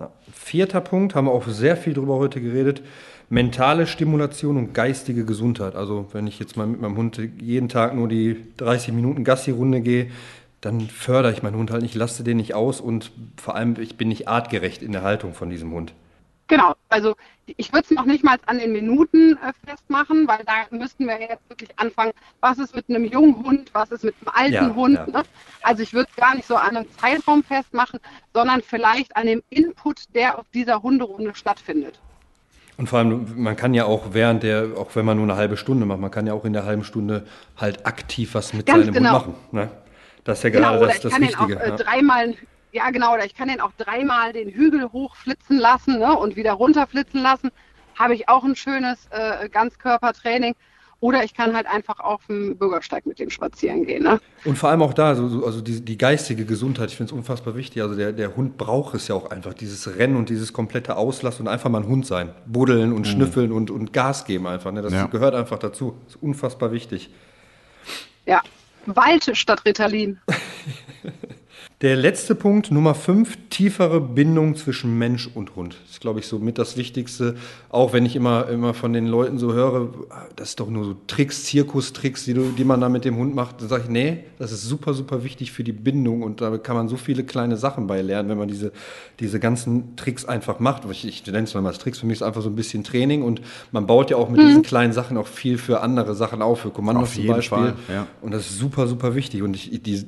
[0.01, 0.11] Ja.
[0.32, 2.82] Vierter Punkt, haben wir auch sehr viel drüber heute geredet,
[3.28, 5.74] mentale Stimulation und geistige Gesundheit.
[5.74, 9.82] Also wenn ich jetzt mal mit meinem Hund jeden Tag nur die 30 Minuten Gassi-Runde
[9.82, 10.11] gehe,
[10.62, 13.98] dann fördere ich meinen Hund halt nicht, lasse den nicht aus und vor allem, ich
[13.98, 15.92] bin nicht artgerecht in der Haltung von diesem Hund.
[16.51, 17.14] Genau, also
[17.46, 21.20] ich würde es noch nicht mal an den Minuten äh, festmachen, weil da müssten wir
[21.20, 24.74] jetzt wirklich anfangen, was ist mit einem jungen Hund, was ist mit einem alten ja,
[24.74, 24.94] Hund.
[24.94, 25.07] Ja.
[25.07, 25.22] Ne?
[25.62, 28.01] Also ich würde es gar nicht so an einem Zeitraum festmachen,
[28.34, 32.01] sondern vielleicht an dem Input, der auf dieser Hunderunde stattfindet.
[32.76, 35.57] Und vor allem, man kann ja auch während der, auch wenn man nur eine halbe
[35.57, 37.26] Stunde macht, man kann ja auch in der halben Stunde
[37.57, 39.24] halt aktiv was mit Ganz seinem genau.
[39.24, 39.34] Hund machen.
[39.53, 39.70] Ne?
[40.24, 41.61] Das ist ja genau, gerade das, das Wichtige.
[41.61, 42.34] Auch, äh, dreimal
[42.73, 46.53] ja, genau, oder ich kann den auch dreimal den Hügel hochflitzen lassen ne, und wieder
[46.53, 47.51] runterflitzen lassen.
[47.99, 50.55] Habe ich auch ein schönes äh, Ganzkörpertraining.
[51.03, 54.03] Oder ich kann halt einfach auf dem Bürgersteig mit dem spazieren gehen.
[54.03, 54.21] Ne?
[54.45, 57.57] Und vor allem auch da, also, also die, die geistige Gesundheit, ich finde es unfassbar
[57.57, 57.81] wichtig.
[57.81, 61.47] Also der, der Hund braucht es ja auch einfach, dieses Rennen und dieses komplette Auslassen
[61.47, 62.35] und einfach mal ein Hund sein.
[62.45, 63.12] Buddeln und mhm.
[63.12, 64.73] schnüffeln und, und Gas geben einfach.
[64.73, 64.83] Ne?
[64.83, 65.07] Das ja.
[65.07, 65.97] gehört einfach dazu.
[66.05, 67.09] Das ist unfassbar wichtig.
[68.27, 68.43] Ja,
[68.85, 70.21] Wald statt Ritalin.
[71.83, 75.78] Der letzte Punkt, Nummer 5, tiefere Bindung zwischen Mensch und Hund.
[75.81, 77.37] Das ist, glaube ich, so mit das Wichtigste.
[77.70, 79.89] Auch wenn ich immer, immer von den Leuten so höre,
[80.37, 83.62] das ist doch nur so Tricks, Zirkustricks, die, die man da mit dem Hund macht.
[83.62, 86.76] Dann sage ich, nee, das ist super, super wichtig für die Bindung und da kann
[86.76, 88.72] man so viele kleine Sachen bei lernen, wenn man diese,
[89.18, 90.83] diese ganzen Tricks einfach macht.
[90.91, 93.22] Ich, ich nenne es mal als Tricks, für mich ist einfach so ein bisschen Training
[93.22, 93.41] und
[93.72, 94.49] man baut ja auch mit mhm.
[94.49, 97.59] diesen kleinen Sachen auch viel für andere Sachen auf, für Kommandos zum Beispiel.
[97.59, 98.07] Fall, ja.
[98.20, 99.43] Und das ist super, super wichtig.
[99.43, 100.05] Und ich, die,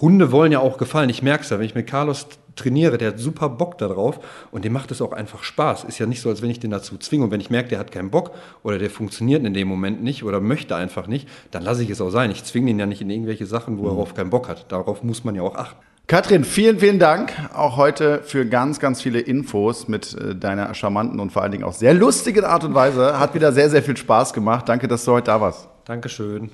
[0.00, 1.10] Hunde wollen ja auch gefallen.
[1.10, 2.26] Ich merke es ja, wenn ich mit Carlos
[2.58, 5.84] trainiere, der hat super Bock darauf und dem macht es auch einfach Spaß.
[5.84, 7.24] Ist ja nicht so, als wenn ich den dazu zwinge.
[7.24, 10.24] Und wenn ich merke, der hat keinen Bock oder der funktioniert in dem Moment nicht
[10.24, 12.30] oder möchte einfach nicht, dann lasse ich es auch sein.
[12.30, 13.96] Ich zwinge ihn ja nicht in irgendwelche Sachen, wo er mhm.
[13.96, 14.70] darauf keinen Bock hat.
[14.70, 15.78] Darauf muss man ja auch achten.
[16.08, 21.20] Katrin, vielen, vielen Dank auch heute für ganz, ganz viele Infos mit äh, deiner charmanten
[21.20, 23.18] und vor allen Dingen auch sehr lustigen Art und Weise.
[23.18, 24.66] Hat wieder sehr, sehr viel Spaß gemacht.
[24.70, 25.68] Danke, dass du heute da warst.
[25.84, 26.50] Dankeschön.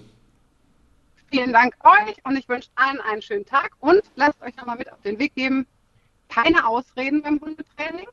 [1.34, 4.92] Vielen Dank euch und ich wünsche allen einen schönen Tag und lasst euch nochmal mit
[4.92, 5.66] auf den Weg geben.
[6.28, 8.06] Keine Ausreden beim Hundetraining.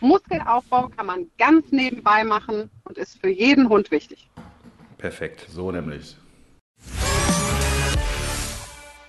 [0.00, 4.28] Muskelaufbau kann man ganz nebenbei machen und ist für jeden Hund wichtig.
[4.98, 6.16] Perfekt, so nämlich.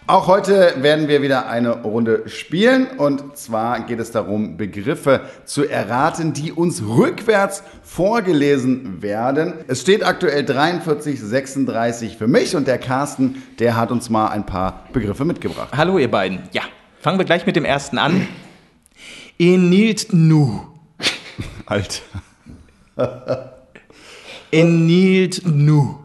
[0.08, 5.68] Auch heute werden wir wieder eine Runde spielen und zwar geht es darum, Begriffe zu
[5.68, 9.56] erraten, die uns rückwärts vorgelesen werden.
[9.68, 14.45] Es steht aktuell 43, 36 für mich und der Carsten, der hat uns mal ein
[14.45, 15.70] paar Begriffe mitgebracht.
[15.76, 16.43] Hallo ihr beiden.
[16.51, 16.62] Ja,
[16.99, 18.28] fangen wir gleich mit dem ersten an.
[19.39, 20.68] Enilt nu.
[21.66, 22.03] Alter.
[24.51, 25.97] Enilt nu.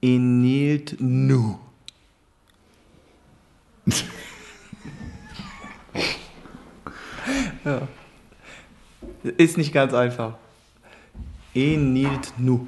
[0.00, 1.58] Enilt nu.
[7.64, 7.88] ja.
[9.36, 10.34] Ist nicht ganz einfach.
[11.54, 12.66] Enilt nu.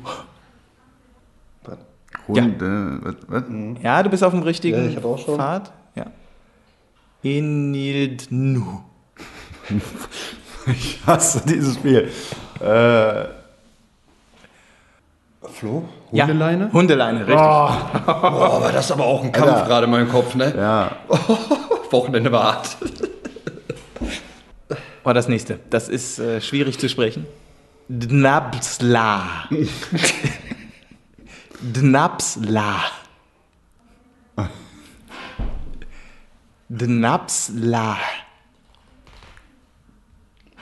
[2.27, 3.15] Hunde, ja.
[3.29, 3.45] Was, was?
[3.83, 5.73] ja, du bist auf dem richtigen ja, Pfad.
[5.95, 6.07] Ja.
[7.23, 8.83] Enilt nu.
[10.67, 12.11] ich hasse dieses Spiel.
[12.61, 13.25] Äh,
[15.49, 15.89] Flo?
[16.23, 16.65] Hundeleine?
[16.67, 17.37] Ja, Hundeleine, richtig.
[17.37, 17.69] Oh.
[18.07, 19.67] Boah, war das aber auch ein Kampf Alter.
[19.67, 20.55] gerade in meinem Kopf, ne?
[20.57, 20.97] Ja.
[21.91, 22.77] Wochenende war hart.
[25.05, 25.59] Oh, das nächste.
[25.71, 27.27] Das ist äh, schwierig zu sprechen.
[27.89, 29.49] Dnapsla.
[31.61, 32.77] Dnapsla.
[36.69, 37.97] Dnapsla.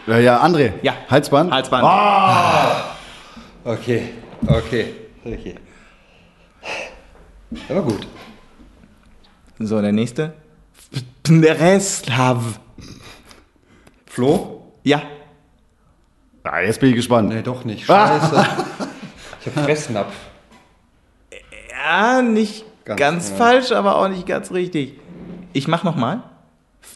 [0.07, 0.73] Ja, ja, André.
[0.83, 0.95] Ja.
[1.09, 1.53] Halsband?
[1.53, 1.85] Halsband.
[3.65, 4.15] Okay,
[4.49, 4.95] okay,
[5.25, 5.55] okay.
[7.69, 8.07] Aber gut.
[9.59, 10.35] So, der nächste.
[11.23, 12.59] Pnereslav.
[14.07, 14.73] Flo?
[14.83, 15.03] Ja.
[16.45, 17.29] Ah, jetzt bin ich gespannt.
[17.29, 17.87] Nee, doch nicht.
[17.87, 18.47] Scheiße.
[19.41, 20.15] ich hab Fressnapf.
[21.71, 23.37] Ja, nicht Ganz, ganz, ja.
[23.37, 24.99] falsch, aber auch nicht ganz richtig.
[25.53, 26.23] Ich mach nochmal.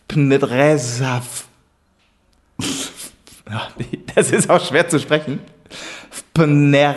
[0.08, 1.46] Pneresav.
[3.48, 3.68] Ja,
[4.16, 5.38] Das ist auch schwer zu sprechen.
[6.34, 6.96] Pner.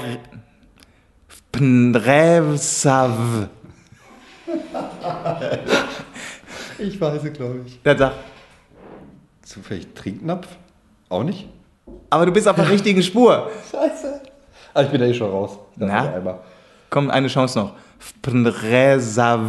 [1.51, 3.11] Pneresav.
[6.77, 7.81] Ich weiß es, glaube ich.
[7.83, 8.15] Der sagt,
[9.43, 10.47] Zufällig Trinknapf?
[11.09, 11.47] Auch nicht?
[12.11, 13.49] aber du bist auf der richtigen Spur.
[13.71, 14.21] Scheiße.
[14.73, 15.57] Ah, ich bin da eh schon raus.
[15.75, 16.13] Das Na?
[16.13, 16.39] einmal.
[16.89, 17.73] Komm, eine Chance noch.
[18.21, 19.41] Pneresav.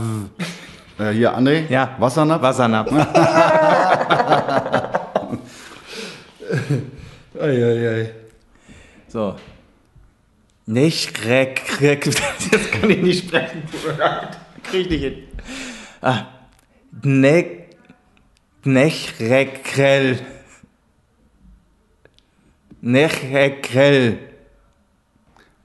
[0.99, 1.71] Äh, hier, André.
[1.71, 1.95] Ja.
[1.99, 2.43] Wassernapf.
[2.43, 2.91] Wassernapf.
[7.41, 8.11] Eieiei.
[9.09, 9.35] So.
[10.67, 12.05] Nicht reck, reck.
[12.51, 13.63] Das kann ich nicht sprechen.
[14.63, 15.15] Krieg ich nicht hin.
[16.01, 16.27] Ah.
[17.03, 17.61] Ne,
[18.65, 20.19] Nechrekrell.
[22.81, 24.19] Nechrekrell.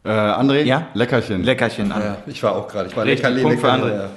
[0.04, 0.64] Äh, André.
[0.64, 0.90] Ja?
[0.94, 1.44] Leckerchen.
[1.44, 2.02] Leckerchen an.
[2.02, 2.90] Ja, ich war auch gerade.
[2.90, 4.10] Ich war Richtig, lecker, Punkt für lecker, andere.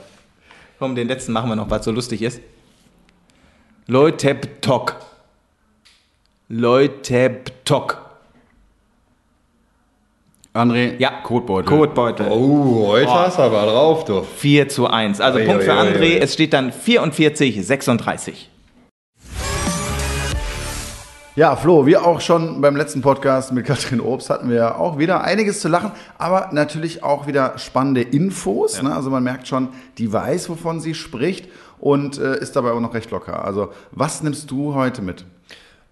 [0.79, 2.41] Komm, den letzten machen wir noch, weil es so lustig ist.
[3.87, 4.97] Leuteptok.
[6.49, 7.97] Leuteptok.
[10.59, 10.94] André.
[10.98, 11.12] Ja.
[11.22, 11.68] Kotbeutel.
[11.68, 12.26] Kotbeutel.
[12.30, 14.22] Oh, heute hast du aber drauf, du.
[14.22, 15.20] 4 zu 1.
[15.20, 16.00] Also Ui, Punkt ui, für André.
[16.00, 16.18] ui.
[16.18, 18.50] Es steht dann 44, 36.
[21.36, 25.22] Ja, Flo, wie auch schon beim letzten Podcast mit Katrin Obst hatten wir auch wieder
[25.22, 28.82] einiges zu lachen, aber natürlich auch wieder spannende Infos.
[28.82, 28.92] Ne?
[28.92, 31.48] Also man merkt schon, die weiß, wovon sie spricht
[31.78, 33.44] und äh, ist dabei auch noch recht locker.
[33.44, 35.24] Also was nimmst du heute mit?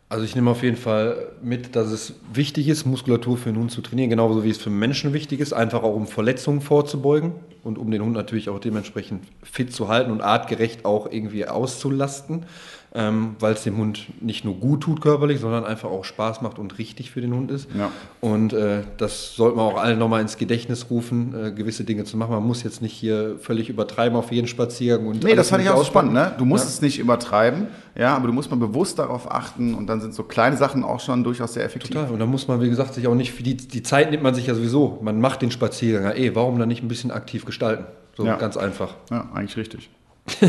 [0.09, 3.73] Also ich nehme auf jeden Fall mit, dass es wichtig ist, Muskulatur für den Hund
[3.73, 7.33] zu trainieren, genauso wie es für Menschen wichtig ist, einfach auch um Verletzungen vorzubeugen
[7.65, 12.47] und um den Hund natürlich auch dementsprechend fit zu halten und artgerecht auch irgendwie auszulasten,
[12.95, 16.59] ähm, weil es dem Hund nicht nur gut tut körperlich, sondern einfach auch Spaß macht
[16.59, 17.69] und richtig für den Hund ist.
[17.77, 17.91] Ja.
[18.21, 22.17] Und äh, das sollte man auch allen nochmal ins Gedächtnis rufen, äh, gewisse Dinge zu
[22.17, 22.31] machen.
[22.33, 25.07] Man muss jetzt nicht hier völlig übertreiben auf jeden Spaziergang.
[25.07, 26.13] Und Nee, das fand ich auch spannend.
[26.15, 26.33] Ne?
[26.39, 26.69] Du musst Ja.
[26.71, 30.23] es nicht übertreiben, ja, aber du musst mal bewusst darauf achten und dann sind so
[30.23, 31.91] kleine Sachen auch schon durchaus sehr effektiv.
[31.97, 32.11] Total.
[32.11, 34.47] Und da muss man, wie gesagt, sich auch nicht, die, die Zeit nimmt man sich
[34.47, 34.99] ja sowieso.
[35.03, 36.05] Man macht den Spaziergang.
[36.05, 37.85] Ja, eh, warum dann nicht ein bisschen aktiv gestalten?
[38.17, 38.37] So Ja.
[38.37, 38.95] ganz einfach.
[39.11, 39.91] Ja, eigentlich richtig.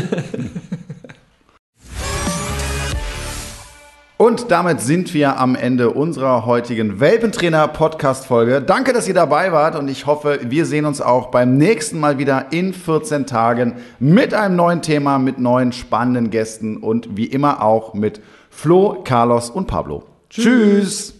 [4.20, 8.60] Und damit sind wir am Ende unserer heutigen Welpentrainer-Podcast-Folge.
[8.60, 12.18] Danke, dass ihr dabei wart und ich hoffe, wir sehen uns auch beim nächsten Mal
[12.18, 17.62] wieder in 14 Tagen mit einem neuen Thema, mit neuen spannenden Gästen und wie immer
[17.62, 20.02] auch mit Flo, Carlos und Pablo.
[20.30, 21.17] Tschüss.